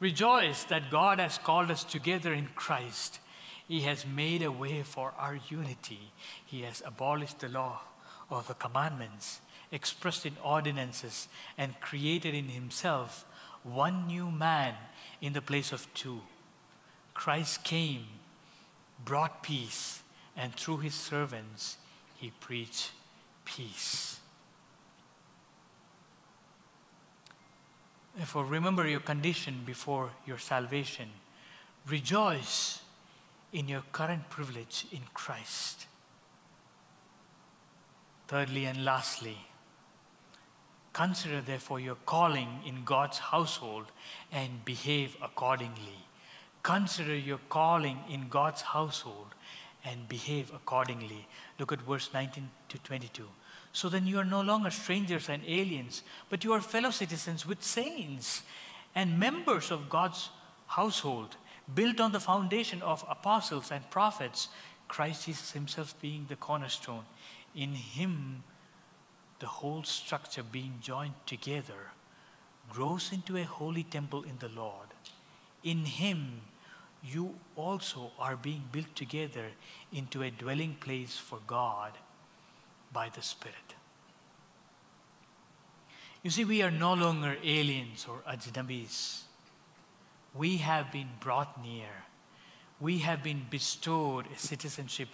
Rejoice 0.00 0.64
that 0.64 0.90
God 0.90 1.20
has 1.20 1.38
called 1.38 1.70
us 1.70 1.84
together 1.84 2.32
in 2.32 2.48
Christ. 2.56 3.20
He 3.68 3.82
has 3.82 4.04
made 4.04 4.42
a 4.42 4.50
way 4.50 4.82
for 4.82 5.12
our 5.16 5.38
unity. 5.48 6.10
He 6.44 6.62
has 6.62 6.82
abolished 6.84 7.38
the 7.38 7.48
law 7.48 7.82
of 8.30 8.48
the 8.48 8.54
commandments 8.54 9.40
expressed 9.72 10.26
in 10.26 10.36
ordinances 10.42 11.28
and 11.56 11.80
created 11.80 12.34
in 12.34 12.48
Himself 12.48 13.24
one 13.62 14.06
new 14.06 14.30
man 14.30 14.74
in 15.20 15.32
the 15.32 15.42
place 15.42 15.72
of 15.72 15.92
two 15.94 16.20
Christ 17.12 17.64
came, 17.64 18.06
brought 19.04 19.42
peace, 19.42 20.02
and 20.36 20.54
through 20.54 20.78
his 20.78 20.94
servants, 20.94 21.76
he 22.16 22.32
preached 22.40 22.92
peace. 23.44 24.20
Therefore, 28.16 28.46
remember 28.46 28.88
your 28.88 29.00
condition 29.00 29.60
before 29.66 30.10
your 30.26 30.38
salvation. 30.38 31.10
Rejoice 31.86 32.80
in 33.52 33.68
your 33.68 33.82
current 33.92 34.30
privilege 34.30 34.86
in 34.92 35.00
Christ. 35.12 35.86
Thirdly 38.30 38.64
and 38.66 38.84
lastly, 38.84 39.38
consider 40.92 41.40
therefore 41.40 41.80
your 41.80 41.96
calling 42.06 42.60
in 42.64 42.84
God's 42.84 43.18
household 43.18 43.86
and 44.30 44.64
behave 44.64 45.16
accordingly. 45.20 46.06
Consider 46.62 47.16
your 47.16 47.40
calling 47.48 47.98
in 48.08 48.28
God's 48.28 48.62
household 48.62 49.34
and 49.84 50.08
behave 50.08 50.52
accordingly. 50.54 51.26
Look 51.58 51.72
at 51.72 51.82
verse 51.82 52.10
19 52.14 52.48
to 52.68 52.78
22. 52.78 53.26
So 53.72 53.88
then 53.88 54.06
you 54.06 54.20
are 54.20 54.24
no 54.24 54.42
longer 54.42 54.70
strangers 54.70 55.28
and 55.28 55.42
aliens, 55.44 56.04
but 56.28 56.44
you 56.44 56.52
are 56.52 56.60
fellow 56.60 56.90
citizens 56.92 57.44
with 57.44 57.64
saints 57.64 58.42
and 58.94 59.18
members 59.18 59.72
of 59.72 59.90
God's 59.90 60.28
household, 60.68 61.34
built 61.74 61.98
on 61.98 62.12
the 62.12 62.20
foundation 62.20 62.80
of 62.82 63.04
apostles 63.10 63.72
and 63.72 63.90
prophets, 63.90 64.50
Christ 64.86 65.26
Jesus 65.26 65.50
Himself 65.50 66.00
being 66.00 66.26
the 66.28 66.36
cornerstone. 66.36 67.04
In 67.54 67.74
Him, 67.74 68.44
the 69.38 69.46
whole 69.46 69.82
structure 69.82 70.42
being 70.42 70.78
joined 70.80 71.14
together 71.26 71.92
grows 72.70 73.10
into 73.12 73.36
a 73.36 73.44
holy 73.44 73.82
temple 73.82 74.22
in 74.22 74.38
the 74.38 74.48
Lord. 74.48 74.88
In 75.64 75.84
Him, 75.84 76.42
you 77.02 77.34
also 77.56 78.12
are 78.18 78.36
being 78.36 78.64
built 78.70 78.94
together 78.94 79.46
into 79.92 80.22
a 80.22 80.30
dwelling 80.30 80.76
place 80.80 81.16
for 81.16 81.38
God 81.46 81.92
by 82.92 83.08
the 83.08 83.22
Spirit. 83.22 83.74
You 86.22 86.30
see, 86.30 86.44
we 86.44 86.62
are 86.62 86.70
no 86.70 86.92
longer 86.92 87.36
aliens 87.42 88.06
or 88.08 88.18
ajnabis. 88.30 89.22
We 90.34 90.58
have 90.58 90.92
been 90.92 91.08
brought 91.18 91.62
near. 91.62 92.04
We 92.78 92.98
have 92.98 93.22
been 93.22 93.46
bestowed 93.48 94.26
a 94.34 94.38
citizenship 94.38 95.08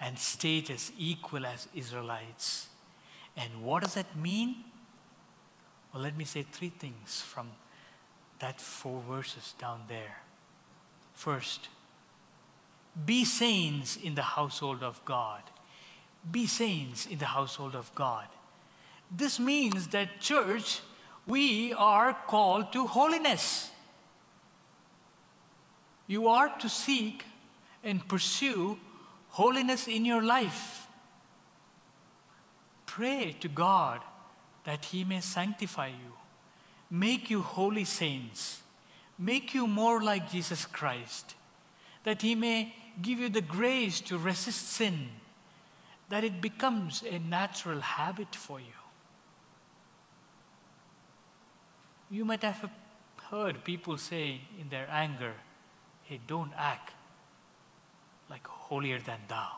and 0.00 0.18
status 0.18 0.92
equal 0.98 1.46
as 1.46 1.68
Israelites. 1.74 2.68
And 3.36 3.62
what 3.62 3.82
does 3.82 3.94
that 3.94 4.16
mean? 4.16 4.56
Well, 5.92 6.02
let 6.02 6.16
me 6.16 6.24
say 6.24 6.42
three 6.42 6.70
things 6.70 7.20
from 7.20 7.48
that 8.38 8.60
four 8.60 9.00
verses 9.08 9.54
down 9.58 9.82
there. 9.88 10.22
First, 11.14 11.68
be 13.06 13.24
saints 13.24 13.96
in 13.96 14.14
the 14.14 14.22
household 14.22 14.82
of 14.82 15.02
God. 15.04 15.42
Be 16.30 16.46
saints 16.46 17.06
in 17.06 17.18
the 17.18 17.26
household 17.26 17.74
of 17.74 17.94
God. 17.94 18.26
This 19.10 19.38
means 19.38 19.88
that, 19.88 20.20
church, 20.20 20.80
we 21.26 21.72
are 21.74 22.16
called 22.26 22.72
to 22.72 22.86
holiness. 22.86 23.70
You 26.06 26.28
are 26.28 26.48
to 26.58 26.68
seek 26.68 27.24
and 27.84 28.06
pursue 28.06 28.78
holiness 29.32 29.88
in 29.88 30.04
your 30.04 30.22
life. 30.22 30.86
Pray 32.86 33.34
to 33.40 33.48
God 33.48 34.00
that 34.64 34.86
He 34.86 35.04
may 35.04 35.20
sanctify 35.20 35.88
you, 35.88 36.12
make 36.90 37.30
you 37.30 37.40
holy 37.40 37.84
saints, 37.84 38.62
make 39.18 39.54
you 39.54 39.66
more 39.66 40.02
like 40.02 40.30
Jesus 40.30 40.66
Christ, 40.66 41.34
that 42.04 42.22
He 42.22 42.34
may 42.34 42.74
give 43.00 43.18
you 43.18 43.30
the 43.30 43.40
grace 43.40 44.00
to 44.02 44.18
resist 44.18 44.68
sin, 44.68 45.08
that 46.10 46.24
it 46.24 46.42
becomes 46.42 47.02
a 47.08 47.18
natural 47.18 47.80
habit 47.80 48.34
for 48.34 48.60
you. 48.60 48.66
You 52.10 52.26
might 52.26 52.42
have 52.42 52.68
heard 53.30 53.64
people 53.64 53.96
say 53.96 54.42
in 54.60 54.68
their 54.68 54.86
anger, 54.90 55.32
hey, 56.02 56.20
don't 56.26 56.52
act 56.58 56.92
like 58.28 58.46
holier 58.72 58.98
than 58.98 59.20
thou. 59.28 59.50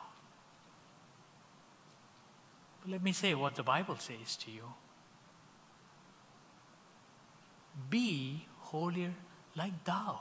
But 2.81 2.91
let 2.91 3.01
me 3.01 3.13
say 3.13 3.33
what 3.33 3.55
the 3.55 3.63
Bible 3.63 3.95
says 3.97 4.35
to 4.43 4.51
you 4.51 4.67
be 7.89 8.45
holier 8.71 9.13
like 9.55 9.77
thou. 9.85 10.19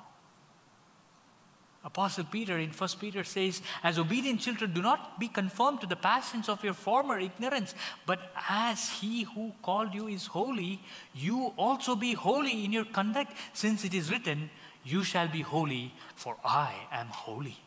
Apostle 1.84 2.24
Peter 2.24 2.56
in 2.58 2.70
1 2.70 2.88
Peter 3.00 3.24
says, 3.24 3.62
As 3.82 3.98
obedient 3.98 4.40
children, 4.40 4.72
do 4.72 4.80
not 4.80 5.18
be 5.18 5.28
conformed 5.28 5.80
to 5.80 5.88
the 5.88 5.96
passions 5.96 6.48
of 6.48 6.64
your 6.64 6.72
former 6.72 7.18
ignorance, 7.18 7.74
but 8.06 8.32
as 8.48 8.88
he 9.00 9.24
who 9.24 9.52
called 9.60 9.92
you 9.92 10.06
is 10.06 10.26
holy, 10.26 10.80
you 11.14 11.52
also 11.56 11.94
be 11.96 12.14
holy 12.14 12.64
in 12.64 12.72
your 12.72 12.86
conduct, 12.86 13.32
since 13.52 13.84
it 13.84 13.92
is 13.92 14.10
written, 14.10 14.50
You 14.84 15.04
shall 15.04 15.28
be 15.28 15.42
holy, 15.42 15.92
for 16.14 16.36
I 16.44 16.72
am 16.90 17.08
holy. 17.08 17.58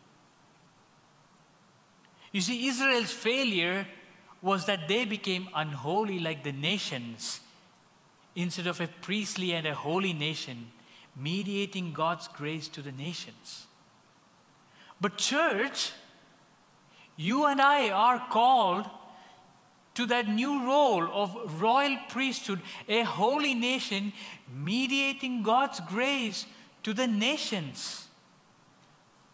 You 2.32 2.42
see, 2.42 2.68
Israel's 2.68 3.12
failure 3.12 3.88
was 4.42 4.66
that 4.66 4.88
they 4.88 5.06
became 5.06 5.50
unholy 5.56 6.20
like 6.20 6.44
the 6.44 6.52
nations 6.52 7.40
instead 8.36 8.68
of 8.68 8.80
a 8.80 8.88
priestly 9.02 9.54
and 9.54 9.66
a 9.66 9.74
holy 9.74 10.14
nation, 10.14 10.68
mediating 11.16 11.92
God's 11.92 12.28
grace 12.28 12.68
to 12.70 12.82
the 12.82 12.92
nations. 12.92 13.66
But, 15.02 15.18
church, 15.18 15.92
you 17.16 17.46
and 17.46 17.60
I 17.60 17.90
are 17.90 18.28
called 18.30 18.88
to 19.96 20.06
that 20.06 20.30
new 20.30 20.64
role 20.64 21.10
of 21.12 21.60
royal 21.60 21.98
priesthood, 22.10 22.62
a 22.88 23.02
holy 23.02 23.56
nation 23.56 24.14
mediating 24.54 25.42
God's 25.42 25.80
grace 25.80 26.46
to 26.84 26.94
the 26.94 27.08
nations. 27.08 28.08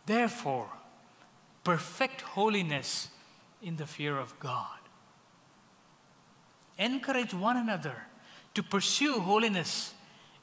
Therefore, 0.05 0.69
perfect 1.63 2.21
holiness 2.21 3.09
in 3.61 3.77
the 3.77 3.85
fear 3.85 4.17
of 4.17 4.37
God. 4.39 4.79
Encourage 6.77 7.33
one 7.33 7.57
another 7.57 7.95
to 8.53 8.63
pursue 8.63 9.19
holiness 9.19 9.93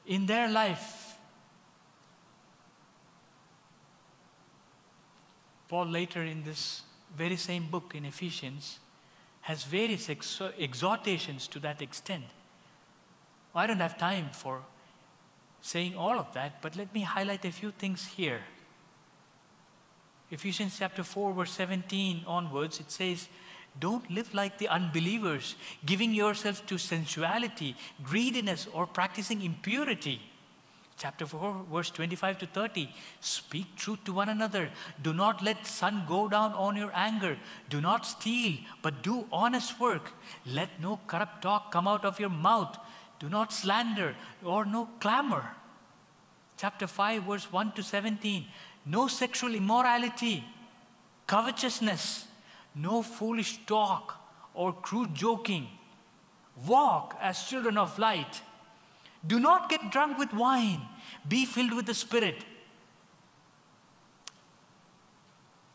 in 0.05 0.25
their 0.25 0.49
life 0.49 1.11
Paul, 5.71 5.85
later 5.85 6.21
in 6.21 6.43
this 6.43 6.81
very 7.15 7.37
same 7.37 7.67
book 7.67 7.93
in 7.95 8.03
Ephesians, 8.03 8.79
has 9.39 9.63
various 9.63 10.09
ex- 10.09 10.41
exhortations 10.59 11.47
to 11.47 11.59
that 11.59 11.81
extent. 11.81 12.25
I 13.55 13.67
don't 13.67 13.79
have 13.79 13.97
time 13.97 14.31
for 14.33 14.63
saying 15.61 15.95
all 15.95 16.19
of 16.19 16.33
that, 16.33 16.61
but 16.61 16.75
let 16.75 16.93
me 16.93 17.03
highlight 17.03 17.45
a 17.45 17.53
few 17.53 17.71
things 17.71 18.05
here. 18.05 18.41
Ephesians 20.31 20.77
chapter 20.79 21.03
4, 21.03 21.33
verse 21.33 21.51
17 21.51 22.23
onwards, 22.25 22.79
it 22.79 22.89
says, 22.89 23.27
Don't 23.79 24.09
live 24.09 24.33
like 24.33 24.57
the 24.57 24.69
unbelievers, 24.69 25.55
giving 25.85 26.13
yourself 26.13 26.65
to 26.65 26.77
sensuality, 26.77 27.75
greediness, 28.03 28.67
or 28.73 28.87
practicing 28.87 29.41
impurity 29.41 30.21
chapter 31.01 31.25
4, 31.25 31.65
verse 31.71 31.89
25 31.89 32.37
to 32.37 32.45
30. 32.45 32.89
Speak 33.19 33.75
truth 33.75 34.03
to 34.05 34.13
one 34.13 34.29
another. 34.29 34.69
Do 35.01 35.13
not 35.13 35.43
let 35.43 35.65
sun 35.65 36.03
go 36.07 36.29
down 36.29 36.53
on 36.53 36.75
your 36.75 36.91
anger. 36.93 37.37
Do 37.69 37.81
not 37.81 38.05
steal, 38.05 38.59
but 38.83 39.01
do 39.01 39.25
honest 39.31 39.79
work. 39.79 40.11
Let 40.45 40.79
no 40.79 40.99
corrupt 41.07 41.41
talk 41.41 41.71
come 41.71 41.87
out 41.87 42.05
of 42.05 42.19
your 42.19 42.29
mouth. 42.29 42.77
Do 43.19 43.29
not 43.29 43.51
slander 43.51 44.15
or 44.43 44.63
no 44.63 44.89
clamor. 44.99 45.43
Chapter 46.57 46.85
5, 46.85 47.23
verse 47.23 47.51
1 47.51 47.71
to 47.71 47.81
17. 47.81 48.45
No 48.85 49.07
sexual 49.07 49.53
immorality, 49.55 50.43
covetousness, 51.27 52.25
no 52.75 53.01
foolish 53.01 53.65
talk 53.65 54.19
or 54.53 54.73
crude 54.73 55.13
joking. 55.13 55.67
Walk 56.65 57.17
as 57.21 57.43
children 57.43 57.77
of 57.77 57.97
light 57.99 58.41
do 59.25 59.39
not 59.39 59.69
get 59.69 59.91
drunk 59.91 60.17
with 60.17 60.33
wine, 60.33 60.81
be 61.27 61.45
filled 61.45 61.73
with 61.73 61.85
the 61.85 61.93
Spirit. 61.93 62.43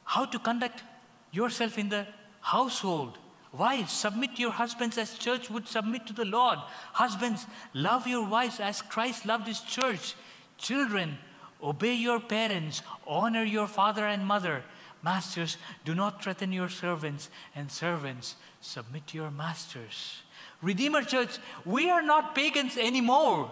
How 0.05 0.25
to 0.25 0.39
conduct 0.39 0.83
yourself 1.31 1.79
in 1.79 1.89
the 1.89 2.07
household. 2.41 3.19
Wives, 3.53 3.93
submit 3.93 4.37
to 4.37 4.43
your 4.43 4.51
husbands 4.51 4.99
as 4.99 5.17
church 5.17 5.49
would 5.49 5.69
submit 5.69 6.07
to 6.07 6.13
the 6.13 6.25
Lord. 6.25 6.59
Husbands, 6.93 7.47
love 7.73 8.07
your 8.07 8.27
wives 8.27 8.61
as 8.61 8.83
Christ 8.83 9.25
loved 9.27 9.47
his 9.47 9.61
church. 9.61 10.15
Children, 10.59 11.19
obey 11.63 11.95
your 11.95 12.21
parents, 12.21 12.83
honor 13.07 13.45
your 13.45 13.67
father 13.67 14.07
and 14.07 14.27
mother. 14.27 14.63
Masters, 15.03 15.57
do 15.85 15.95
not 15.95 16.23
threaten 16.23 16.53
your 16.53 16.69
servants, 16.69 17.29
and 17.55 17.71
servants, 17.71 18.37
submit 18.61 19.07
to 19.09 19.19
your 19.19 19.31
masters. 19.31 20.23
Redeemer 20.63 21.03
Church, 21.03 21.39
we 21.65 21.91
are 21.91 22.03
not 22.03 22.35
pagans 22.35 22.77
anymore. 22.77 23.51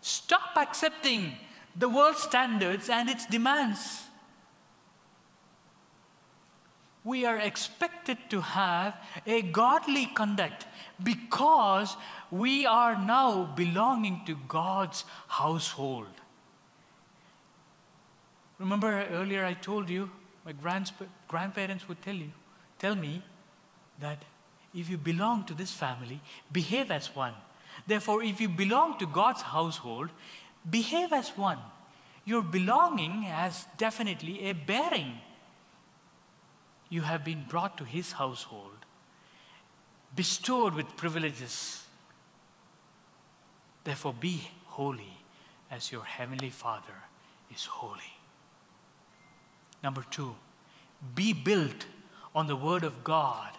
Stop 0.00 0.56
accepting 0.56 1.34
the 1.76 1.88
world's 1.88 2.22
standards 2.22 2.88
and 2.88 3.08
its 3.10 3.26
demands. 3.26 4.04
We 7.02 7.24
are 7.24 7.38
expected 7.38 8.18
to 8.30 8.40
have 8.40 8.94
a 9.26 9.42
godly 9.42 10.06
conduct 10.06 10.66
because 11.02 11.96
we 12.30 12.66
are 12.66 12.94
now 13.02 13.44
belonging 13.56 14.22
to 14.26 14.36
God's 14.48 15.04
household. 15.28 16.08
Remember 18.60 19.06
earlier 19.10 19.44
I 19.44 19.54
told 19.54 19.88
you, 19.88 20.10
my 20.44 20.52
grandparents 20.52 21.88
would 21.88 22.02
tell 22.02 22.14
you, 22.14 22.30
tell 22.78 22.94
me 22.94 23.22
that 23.98 24.22
if 24.74 24.90
you 24.90 24.98
belong 24.98 25.44
to 25.44 25.54
this 25.54 25.72
family, 25.72 26.20
behave 26.52 26.90
as 26.90 27.14
one. 27.16 27.34
Therefore, 27.86 28.22
if 28.22 28.40
you 28.40 28.48
belong 28.48 28.98
to 28.98 29.06
God's 29.06 29.40
household, 29.40 30.10
behave 30.68 31.12
as 31.12 31.30
one. 31.30 31.58
Your 32.26 32.42
belonging 32.42 33.22
has 33.22 33.64
definitely 33.78 34.48
a 34.48 34.52
bearing. 34.52 35.20
You 36.90 37.00
have 37.00 37.24
been 37.24 37.46
brought 37.48 37.78
to 37.78 37.84
His 37.84 38.12
household, 38.12 38.84
bestowed 40.14 40.74
with 40.74 40.96
privileges. 40.98 41.84
Therefore, 43.84 44.12
be 44.12 44.50
holy 44.66 45.16
as 45.70 45.90
your 45.90 46.04
Heavenly 46.04 46.50
Father 46.50 47.04
is 47.52 47.64
holy. 47.64 48.19
Number 49.82 50.04
two, 50.10 50.36
be 51.14 51.32
built 51.32 51.86
on 52.34 52.46
the 52.46 52.56
Word 52.56 52.84
of 52.84 53.02
God. 53.04 53.50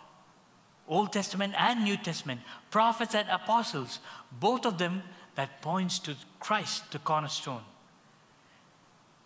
Old 0.88 1.14
Testament 1.14 1.54
and 1.58 1.84
New 1.84 1.98
Testament, 1.98 2.42
prophets 2.70 3.16
and 3.16 3.28
apostles, 3.30 4.00
both 4.32 4.66
of 4.66 4.78
them 4.78 5.04
that 5.36 5.62
points 5.62 6.00
to 6.00 6.16
Christ, 6.40 6.92
the 6.92 7.00
cornerstone. 7.00 7.62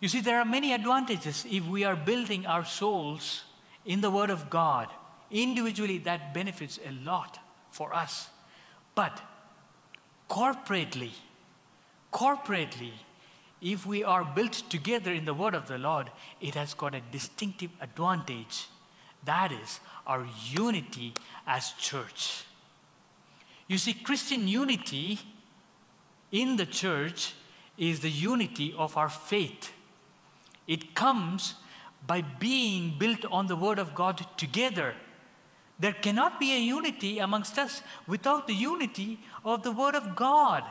You 0.00 0.08
see, 0.08 0.20
there 0.20 0.38
are 0.38 0.44
many 0.44 0.72
advantages 0.72 1.46
if 1.50 1.66
we 1.66 1.84
are 1.84 1.96
building 1.96 2.46
our 2.46 2.64
souls 2.64 3.44
in 3.84 4.00
the 4.00 4.10
Word 4.10 4.30
of 4.30 4.50
God. 4.50 4.88
Individually, 5.30 5.98
that 5.98 6.32
benefits 6.32 6.78
a 6.86 6.92
lot 7.04 7.38
for 7.70 7.94
us. 7.94 8.28
But 8.94 9.20
corporately, 10.28 11.10
corporately, 12.12 12.92
if 13.60 13.86
we 13.86 14.04
are 14.04 14.24
built 14.24 14.62
together 14.68 15.12
in 15.12 15.24
the 15.24 15.34
word 15.34 15.54
of 15.54 15.68
the 15.68 15.78
Lord, 15.78 16.10
it 16.40 16.54
has 16.54 16.74
got 16.74 16.94
a 16.94 17.00
distinctive 17.00 17.70
advantage. 17.80 18.68
That 19.24 19.52
is 19.52 19.80
our 20.06 20.26
unity 20.50 21.14
as 21.46 21.72
church. 21.72 22.44
You 23.66 23.78
see, 23.78 23.94
Christian 23.94 24.46
unity 24.46 25.18
in 26.30 26.56
the 26.56 26.66
church 26.66 27.34
is 27.76 28.00
the 28.00 28.10
unity 28.10 28.74
of 28.76 28.96
our 28.96 29.08
faith. 29.08 29.72
It 30.66 30.94
comes 30.94 31.54
by 32.06 32.22
being 32.22 32.94
built 32.98 33.24
on 33.30 33.46
the 33.46 33.56
Word 33.56 33.78
of 33.78 33.94
God 33.94 34.24
together. 34.36 34.94
There 35.78 35.92
cannot 35.92 36.38
be 36.38 36.54
a 36.54 36.60
unity 36.60 37.18
amongst 37.18 37.58
us 37.58 37.82
without 38.06 38.46
the 38.46 38.54
unity 38.54 39.18
of 39.44 39.62
the 39.62 39.72
Word 39.72 39.94
of 39.94 40.14
God. 40.16 40.62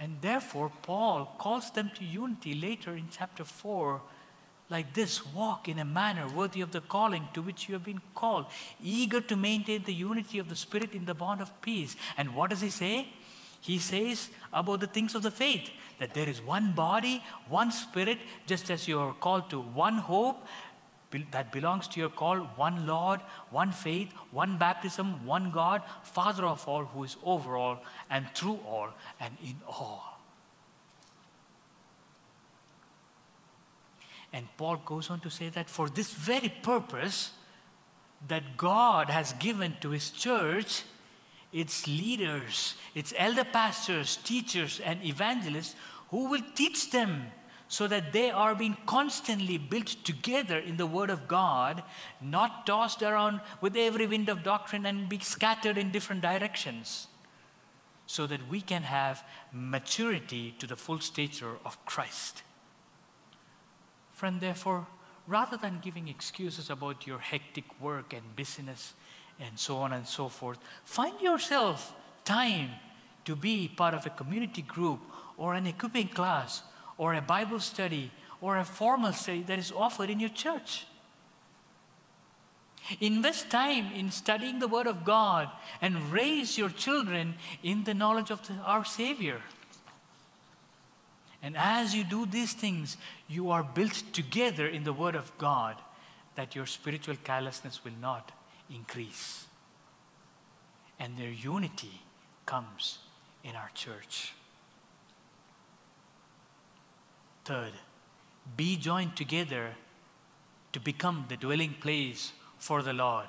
And 0.00 0.16
therefore, 0.22 0.72
Paul 0.82 1.36
calls 1.38 1.70
them 1.70 1.90
to 1.96 2.04
unity 2.04 2.54
later 2.54 2.96
in 2.96 3.08
chapter 3.10 3.44
4 3.44 4.00
like 4.70 4.94
this 4.94 5.26
walk 5.34 5.68
in 5.68 5.78
a 5.78 5.84
manner 5.84 6.26
worthy 6.28 6.60
of 6.60 6.70
the 6.70 6.80
calling 6.80 7.28
to 7.34 7.42
which 7.42 7.68
you 7.68 7.74
have 7.74 7.84
been 7.84 8.00
called, 8.14 8.46
eager 8.82 9.20
to 9.20 9.36
maintain 9.36 9.82
the 9.84 9.92
unity 9.92 10.38
of 10.38 10.48
the 10.48 10.56
Spirit 10.56 10.94
in 10.94 11.04
the 11.04 11.12
bond 11.12 11.40
of 11.40 11.60
peace. 11.60 11.96
And 12.16 12.34
what 12.34 12.50
does 12.50 12.60
he 12.60 12.70
say? 12.70 13.08
He 13.60 13.78
says 13.78 14.30
about 14.52 14.80
the 14.80 14.86
things 14.86 15.14
of 15.14 15.22
the 15.22 15.30
faith 15.30 15.70
that 15.98 16.14
there 16.14 16.28
is 16.28 16.40
one 16.40 16.72
body, 16.72 17.22
one 17.48 17.70
Spirit, 17.70 18.18
just 18.46 18.70
as 18.70 18.88
you 18.88 18.98
are 18.98 19.12
called 19.12 19.50
to 19.50 19.60
one 19.60 19.98
hope 19.98 20.46
that 21.32 21.52
belongs 21.52 21.88
to 21.88 22.00
your 22.00 22.08
call 22.08 22.38
one 22.56 22.86
Lord, 22.86 23.20
one 23.50 23.72
faith, 23.72 24.12
one 24.30 24.58
baptism, 24.58 25.26
one 25.26 25.50
God, 25.50 25.82
Father 26.02 26.44
of 26.44 26.66
all, 26.68 26.84
who 26.84 27.04
is 27.04 27.16
over 27.24 27.56
all 27.56 27.82
and 28.08 28.26
through 28.34 28.60
all 28.66 28.90
and 29.18 29.36
in 29.42 29.56
all. 29.66 30.20
And 34.32 34.46
Paul 34.56 34.76
goes 34.84 35.10
on 35.10 35.20
to 35.20 35.30
say 35.30 35.48
that 35.48 35.68
for 35.68 35.88
this 35.88 36.12
very 36.12 36.52
purpose, 36.62 37.32
that 38.28 38.56
God 38.56 39.10
has 39.10 39.32
given 39.34 39.76
to 39.80 39.90
his 39.90 40.10
church 40.10 40.82
its 41.52 41.86
leaders, 41.88 42.76
its 42.94 43.12
elder 43.16 43.44
pastors, 43.44 44.18
teachers, 44.18 44.80
and 44.84 45.04
evangelists 45.04 45.74
who 46.10 46.28
will 46.28 46.42
teach 46.54 46.90
them 46.90 47.26
so 47.70 47.86
that 47.86 48.12
they 48.12 48.32
are 48.32 48.56
being 48.56 48.76
constantly 48.84 49.56
built 49.56 49.94
together 50.02 50.58
in 50.58 50.76
the 50.76 50.86
Word 50.86 51.08
of 51.08 51.28
God, 51.28 51.84
not 52.20 52.66
tossed 52.66 53.00
around 53.00 53.40
with 53.60 53.76
every 53.76 54.08
wind 54.08 54.28
of 54.28 54.42
doctrine 54.42 54.84
and 54.84 55.08
be 55.08 55.20
scattered 55.20 55.78
in 55.78 55.92
different 55.92 56.20
directions, 56.20 57.06
so 58.06 58.26
that 58.26 58.48
we 58.48 58.60
can 58.60 58.82
have 58.82 59.22
maturity 59.52 60.52
to 60.58 60.66
the 60.66 60.74
full 60.74 60.98
stature 60.98 61.58
of 61.64 61.82
Christ. 61.84 62.42
Friend, 64.14 64.40
therefore, 64.40 64.88
rather 65.28 65.56
than 65.56 65.78
giving 65.80 66.08
excuses 66.08 66.70
about 66.70 67.06
your 67.06 67.20
hectic 67.20 67.80
work 67.80 68.12
and 68.12 68.34
busyness 68.34 68.94
and 69.38 69.56
so 69.56 69.76
on 69.76 69.92
and 69.92 70.08
so 70.08 70.28
forth, 70.28 70.58
find 70.84 71.20
yourself 71.20 71.94
time 72.24 72.70
to 73.24 73.36
be 73.36 73.68
part 73.68 73.94
of 73.94 74.04
a 74.06 74.10
community 74.10 74.62
group 74.62 74.98
or 75.36 75.54
an 75.54 75.68
equipping 75.68 76.08
class 76.08 76.64
or 77.00 77.14
a 77.14 77.22
Bible 77.22 77.58
study 77.58 78.10
or 78.42 78.58
a 78.58 78.64
formal 78.64 79.14
study 79.14 79.42
that 79.44 79.58
is 79.58 79.72
offered 79.72 80.10
in 80.10 80.20
your 80.20 80.28
church. 80.28 80.84
Invest 83.00 83.48
time 83.50 83.90
in 83.94 84.10
studying 84.10 84.58
the 84.58 84.68
Word 84.68 84.86
of 84.86 85.02
God 85.02 85.48
and 85.80 86.12
raise 86.12 86.58
your 86.58 86.68
children 86.68 87.36
in 87.62 87.84
the 87.84 87.94
knowledge 87.94 88.30
of 88.30 88.46
the, 88.46 88.52
our 88.66 88.84
Savior. 88.84 89.40
And 91.42 91.56
as 91.56 91.94
you 91.94 92.04
do 92.04 92.26
these 92.26 92.52
things, 92.52 92.98
you 93.28 93.50
are 93.50 93.62
built 93.62 94.02
together 94.12 94.66
in 94.66 94.84
the 94.84 94.92
Word 94.92 95.14
of 95.14 95.32
God 95.38 95.76
that 96.34 96.54
your 96.54 96.66
spiritual 96.66 97.16
callousness 97.24 97.82
will 97.82 97.98
not 97.98 98.30
increase. 98.68 99.46
And 100.98 101.16
their 101.16 101.30
unity 101.30 102.02
comes 102.44 102.98
in 103.42 103.56
our 103.56 103.70
church. 103.72 104.34
Third, 107.44 107.72
be 108.56 108.76
joined 108.76 109.16
together 109.16 109.70
to 110.72 110.80
become 110.80 111.26
the 111.28 111.36
dwelling 111.36 111.74
place 111.80 112.32
for 112.58 112.82
the 112.82 112.92
Lord. 112.92 113.26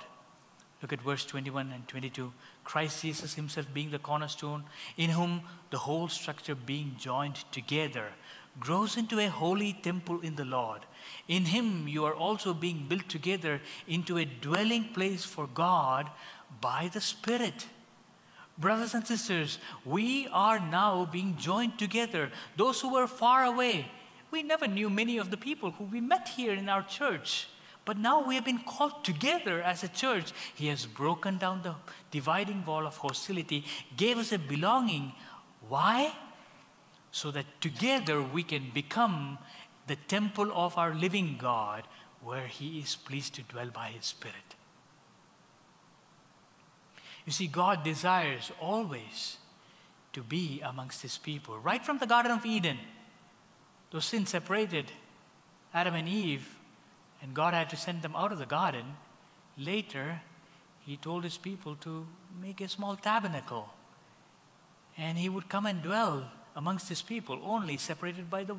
Look 0.81 0.93
at 0.93 1.01
verse 1.01 1.25
21 1.25 1.71
and 1.71 1.87
22. 1.87 2.33
Christ 2.63 3.01
Jesus 3.01 3.35
himself 3.35 3.67
being 3.73 3.91
the 3.91 3.99
cornerstone, 3.99 4.63
in 4.97 5.11
whom 5.11 5.41
the 5.69 5.77
whole 5.77 6.07
structure 6.07 6.55
being 6.55 6.95
joined 6.97 7.43
together 7.51 8.07
grows 8.59 8.97
into 8.97 9.19
a 9.19 9.27
holy 9.27 9.73
temple 9.73 10.19
in 10.21 10.35
the 10.35 10.45
Lord. 10.45 10.81
In 11.27 11.45
him 11.45 11.87
you 11.87 12.05
are 12.05 12.13
also 12.13 12.53
being 12.53 12.85
built 12.87 13.07
together 13.07 13.61
into 13.87 14.17
a 14.17 14.25
dwelling 14.25 14.85
place 14.93 15.23
for 15.23 15.47
God 15.47 16.09
by 16.59 16.89
the 16.91 17.01
Spirit. 17.01 17.67
Brothers 18.57 18.93
and 18.93 19.07
sisters, 19.07 19.57
we 19.85 20.27
are 20.31 20.59
now 20.59 21.07
being 21.09 21.37
joined 21.37 21.79
together. 21.79 22.31
Those 22.57 22.81
who 22.81 22.93
were 22.93 23.07
far 23.07 23.45
away, 23.45 23.89
we 24.31 24.41
never 24.41 24.67
knew 24.67 24.89
many 24.89 25.17
of 25.17 25.29
the 25.29 25.37
people 25.37 25.71
who 25.71 25.83
we 25.83 26.01
met 26.01 26.29
here 26.29 26.53
in 26.53 26.69
our 26.69 26.83
church. 26.83 27.47
But 27.83 27.97
now 27.97 28.25
we 28.25 28.35
have 28.35 28.45
been 28.45 28.59
called 28.59 29.03
together 29.03 29.61
as 29.61 29.83
a 29.83 29.87
church. 29.87 30.31
He 30.55 30.67
has 30.67 30.85
broken 30.85 31.37
down 31.37 31.63
the 31.63 31.75
dividing 32.11 32.63
wall 32.65 32.85
of 32.85 32.97
hostility, 32.97 33.65
gave 33.97 34.17
us 34.17 34.31
a 34.31 34.39
belonging. 34.39 35.13
Why? 35.67 36.13
So 37.11 37.31
that 37.31 37.45
together 37.59 38.21
we 38.21 38.43
can 38.43 38.71
become 38.73 39.39
the 39.87 39.95
temple 39.95 40.51
of 40.53 40.77
our 40.77 40.93
living 40.93 41.37
God 41.37 41.83
where 42.23 42.47
He 42.47 42.79
is 42.79 42.95
pleased 42.95 43.33
to 43.35 43.43
dwell 43.43 43.69
by 43.73 43.87
His 43.87 44.05
Spirit. 44.05 44.55
You 47.25 47.31
see, 47.31 47.47
God 47.47 47.83
desires 47.83 48.51
always 48.59 49.37
to 50.13 50.21
be 50.21 50.61
amongst 50.63 51.01
His 51.01 51.17
people. 51.17 51.57
Right 51.57 51.83
from 51.83 51.97
the 51.97 52.07
Garden 52.07 52.31
of 52.31 52.45
Eden, 52.45 52.77
those 53.91 54.05
sins 54.05 54.29
separated 54.29 54.91
Adam 55.73 55.95
and 55.95 56.07
Eve, 56.07 56.55
and 57.21 57.33
God 57.33 57.53
had 57.53 57.69
to 57.69 57.77
send 57.77 58.01
them 58.01 58.15
out 58.15 58.31
of 58.31 58.39
the 58.39 58.45
garden. 58.45 58.85
Later, 59.57 60.21
He 60.79 60.97
told 60.97 61.23
His 61.23 61.37
people 61.37 61.75
to 61.77 62.07
make 62.41 62.61
a 62.61 62.67
small 62.67 62.95
tabernacle. 62.95 63.69
And 64.97 65.17
He 65.17 65.29
would 65.29 65.49
come 65.49 65.65
and 65.65 65.83
dwell 65.83 66.31
amongst 66.55 66.89
His 66.89 67.01
people, 67.01 67.39
only 67.43 67.77
separated 67.77 68.29
by 68.29 68.43
the, 68.43 68.55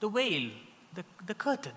the 0.00 0.08
veil, 0.08 0.50
the, 0.94 1.04
the 1.26 1.34
curtain. 1.34 1.72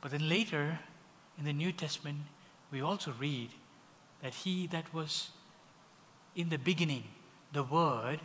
But 0.00 0.12
then 0.12 0.28
later, 0.28 0.78
in 1.38 1.44
the 1.44 1.52
New 1.52 1.72
Testament, 1.72 2.18
we 2.70 2.80
also 2.82 3.12
read 3.18 3.50
that 4.22 4.34
He 4.34 4.66
that 4.68 4.92
was 4.94 5.30
in 6.36 6.50
the 6.50 6.58
beginning, 6.58 7.04
the 7.52 7.62
Word, 7.62 8.20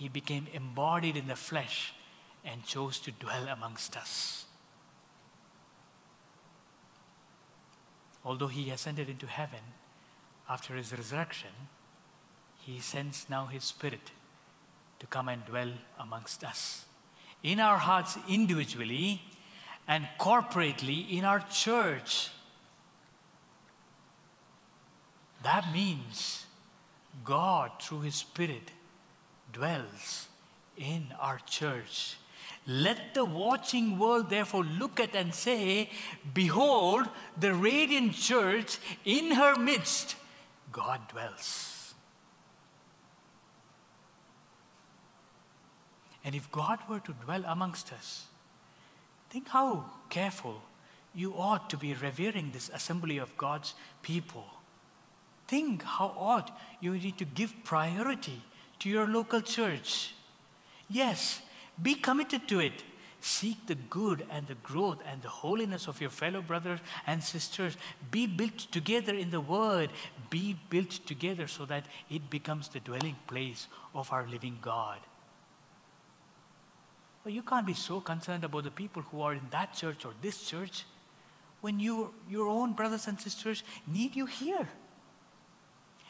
he 0.00 0.08
became 0.08 0.46
embodied 0.54 1.14
in 1.14 1.28
the 1.28 1.36
flesh 1.36 1.92
and 2.42 2.64
chose 2.64 2.98
to 2.98 3.10
dwell 3.10 3.48
amongst 3.48 3.98
us. 3.98 4.46
Although 8.24 8.46
he 8.46 8.70
ascended 8.70 9.10
into 9.10 9.26
heaven 9.26 9.60
after 10.48 10.74
his 10.74 10.90
resurrection, 10.90 11.50
he 12.56 12.80
sends 12.80 13.26
now 13.28 13.44
his 13.44 13.62
spirit 13.62 14.10
to 15.00 15.06
come 15.06 15.28
and 15.28 15.44
dwell 15.44 15.72
amongst 15.98 16.44
us. 16.44 16.86
In 17.42 17.60
our 17.60 17.76
hearts 17.76 18.16
individually 18.26 19.20
and 19.86 20.08
corporately 20.18 21.10
in 21.10 21.26
our 21.26 21.44
church. 21.50 22.30
That 25.42 25.70
means 25.74 26.46
God, 27.22 27.72
through 27.82 28.00
his 28.00 28.14
spirit, 28.14 28.70
dwells 29.52 30.28
in 30.76 31.06
our 31.20 31.38
church. 31.46 32.16
Let 32.66 33.14
the 33.14 33.24
watching 33.24 33.98
world 33.98 34.30
therefore 34.30 34.64
look 34.64 35.00
at 35.00 35.14
and 35.14 35.34
say, 35.34 35.90
Behold, 36.34 37.08
the 37.38 37.54
radiant 37.54 38.14
church 38.14 38.78
in 39.04 39.32
her 39.32 39.56
midst, 39.56 40.16
God 40.72 41.00
dwells. 41.08 41.94
And 46.22 46.34
if 46.34 46.50
God 46.52 46.78
were 46.88 47.00
to 47.00 47.14
dwell 47.24 47.44
amongst 47.46 47.92
us, 47.92 48.26
think 49.30 49.48
how 49.48 49.86
careful 50.10 50.60
you 51.14 51.34
ought 51.34 51.70
to 51.70 51.76
be 51.76 51.94
revering 51.94 52.50
this 52.52 52.70
assembly 52.72 53.18
of 53.18 53.36
God's 53.36 53.74
people. 54.02 54.44
Think 55.48 55.82
how 55.82 56.14
ought 56.16 56.56
you 56.80 56.92
need 56.92 57.18
to 57.18 57.24
give 57.24 57.54
priority 57.64 58.42
to 58.80 58.88
your 58.88 59.06
local 59.06 59.40
church. 59.40 60.14
Yes, 60.88 61.40
be 61.80 61.94
committed 61.94 62.48
to 62.48 62.60
it. 62.60 62.82
Seek 63.20 63.66
the 63.66 63.74
good 63.74 64.26
and 64.30 64.46
the 64.46 64.54
growth 64.54 65.02
and 65.06 65.20
the 65.20 65.28
holiness 65.28 65.86
of 65.86 66.00
your 66.00 66.08
fellow 66.08 66.40
brothers 66.40 66.80
and 67.06 67.22
sisters. 67.22 67.76
Be 68.10 68.26
built 68.26 68.58
together 68.72 69.14
in 69.14 69.30
the 69.30 69.42
Word. 69.42 69.90
Be 70.30 70.58
built 70.70 70.90
together 71.06 71.46
so 71.46 71.66
that 71.66 71.84
it 72.08 72.30
becomes 72.30 72.68
the 72.68 72.80
dwelling 72.80 73.16
place 73.26 73.68
of 73.94 74.10
our 74.10 74.26
living 74.26 74.58
God. 74.62 74.98
But 77.22 77.34
you 77.34 77.42
can't 77.42 77.66
be 77.66 77.74
so 77.74 78.00
concerned 78.00 78.44
about 78.44 78.64
the 78.64 78.70
people 78.70 79.02
who 79.02 79.20
are 79.20 79.34
in 79.34 79.46
that 79.50 79.74
church 79.74 80.06
or 80.06 80.12
this 80.22 80.42
church 80.48 80.84
when 81.60 81.78
you, 81.78 82.14
your 82.28 82.48
own 82.48 82.72
brothers 82.72 83.06
and 83.06 83.20
sisters 83.20 83.62
need 83.86 84.16
you 84.16 84.24
here. 84.24 84.66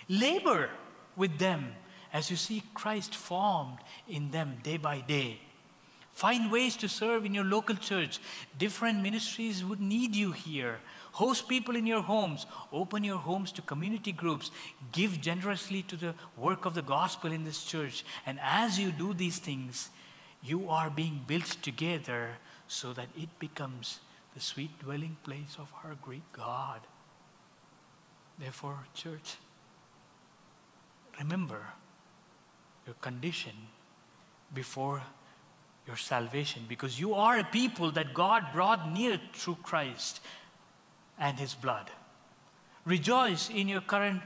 Labor 0.08 0.70
with 1.16 1.38
them 1.38 1.74
as 2.12 2.30
you 2.30 2.36
see 2.36 2.62
Christ 2.74 3.14
formed 3.14 3.78
in 4.08 4.30
them 4.30 4.58
day 4.62 4.76
by 4.76 5.00
day. 5.00 5.40
Find 6.12 6.50
ways 6.50 6.76
to 6.76 6.88
serve 6.88 7.24
in 7.24 7.34
your 7.34 7.44
local 7.44 7.76
church. 7.76 8.18
Different 8.58 9.00
ministries 9.00 9.64
would 9.64 9.80
need 9.80 10.14
you 10.14 10.32
here. 10.32 10.80
Host 11.12 11.48
people 11.48 11.76
in 11.76 11.86
your 11.86 12.02
homes. 12.02 12.46
Open 12.72 13.04
your 13.04 13.16
homes 13.16 13.52
to 13.52 13.62
community 13.62 14.12
groups. 14.12 14.50
Give 14.92 15.20
generously 15.20 15.82
to 15.84 15.96
the 15.96 16.14
work 16.36 16.66
of 16.66 16.74
the 16.74 16.82
gospel 16.82 17.32
in 17.32 17.44
this 17.44 17.64
church. 17.64 18.04
And 18.26 18.38
as 18.42 18.78
you 18.78 18.92
do 18.92 19.14
these 19.14 19.38
things, 19.38 19.90
you 20.42 20.68
are 20.68 20.90
being 20.90 21.24
built 21.26 21.56
together 21.62 22.36
so 22.68 22.92
that 22.92 23.08
it 23.16 23.38
becomes 23.38 24.00
the 24.34 24.40
sweet 24.40 24.78
dwelling 24.78 25.16
place 25.24 25.56
of 25.58 25.72
our 25.84 25.94
great 26.02 26.32
God. 26.32 26.80
Therefore, 28.38 28.86
church, 28.94 29.36
remember 31.18 31.66
your 32.90 32.96
condition 33.00 33.52
before 34.52 35.00
your 35.86 35.96
salvation 35.96 36.64
because 36.68 36.98
you 36.98 37.14
are 37.14 37.38
a 37.38 37.44
people 37.44 37.92
that 37.92 38.12
God 38.12 38.46
brought 38.52 38.92
near 38.92 39.20
through 39.32 39.58
Christ 39.62 40.18
and 41.16 41.38
His 41.38 41.54
blood. 41.54 41.88
Rejoice 42.84 43.48
in 43.48 43.68
your 43.68 43.80
current 43.80 44.22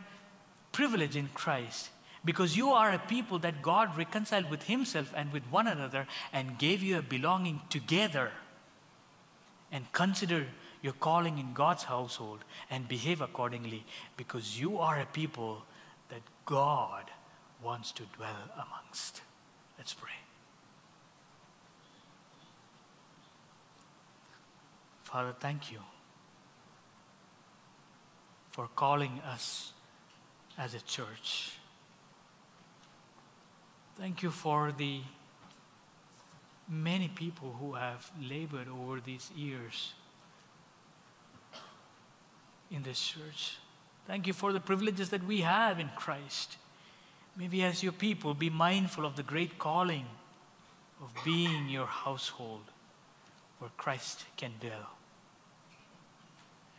privilege 0.73 1.15
in 1.15 1.29
Christ 1.35 1.91
because 2.25 2.57
you 2.57 2.71
are 2.71 2.91
a 2.91 2.99
people 2.99 3.39
that 3.41 3.61
God 3.61 3.99
reconciled 3.99 4.49
with 4.51 4.63
Himself 4.63 5.13
and 5.15 5.31
with 5.31 5.43
one 5.51 5.67
another 5.67 6.07
and 6.33 6.57
gave 6.57 6.83
you 6.83 6.97
a 6.97 7.03
belonging 7.03 7.61
together. 7.69 8.31
And 9.71 9.93
consider 9.93 10.47
your 10.81 10.95
calling 10.95 11.37
in 11.37 11.53
God's 11.53 11.83
household 11.83 12.45
and 12.71 12.89
behave 12.89 13.21
accordingly 13.21 13.85
because 14.17 14.59
you 14.59 14.79
are 14.79 14.99
a 14.99 15.05
people 15.05 15.65
that 16.09 16.23
God 16.47 17.11
wants 17.63 17.93
to 17.93 18.03
dwell 18.17 18.51
amongst. 18.55 19.23
Let's 19.79 19.95
pray. 19.95 20.11
Father, 25.03 25.35
thank 25.39 25.71
you 25.71 25.79
for 28.51 28.69
calling 28.75 29.21
us 29.27 29.73
as 30.59 30.75
a 30.75 30.81
church. 30.81 31.59
Thank 33.97 34.23
you 34.23 34.31
for 34.31 34.73
the 34.77 35.03
many 36.69 37.09
people 37.09 37.57
who 37.61 37.75
have 37.75 38.11
labored 38.21 38.69
over 38.69 39.01
these 39.01 39.31
years 39.37 39.93
in 42.71 42.83
this 42.83 43.01
church. 43.01 43.59
Thank 44.07 44.27
you 44.27 44.33
for 44.33 44.53
the 44.53 44.61
privileges 44.61 45.11
that 45.11 45.25
we 45.25 45.43
have 45.43 45.79
in 45.79 45.91
Christ. 45.97 46.57
Maybe 47.37 47.63
as 47.63 47.83
your 47.83 47.93
people, 47.93 48.35
be 48.35 48.51
mindful 48.51 49.05
of 49.05 49.17
the 49.17 49.23
great 49.23 49.59
calling 49.59 50.07
of 51.01 51.13
being 51.25 51.69
your 51.69 51.87
household 51.87 52.63
where 53.59 53.71
Christ 53.77 54.25
can 54.37 54.53
dwell. 54.61 54.91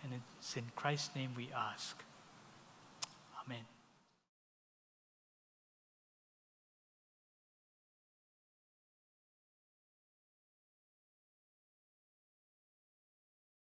And 0.03 0.13
it's 0.39 0.55
in 0.55 0.63
Christ's 0.75 1.15
name 1.15 1.31
we 1.35 1.49
ask. 1.55 2.01
Amen. 3.45 3.74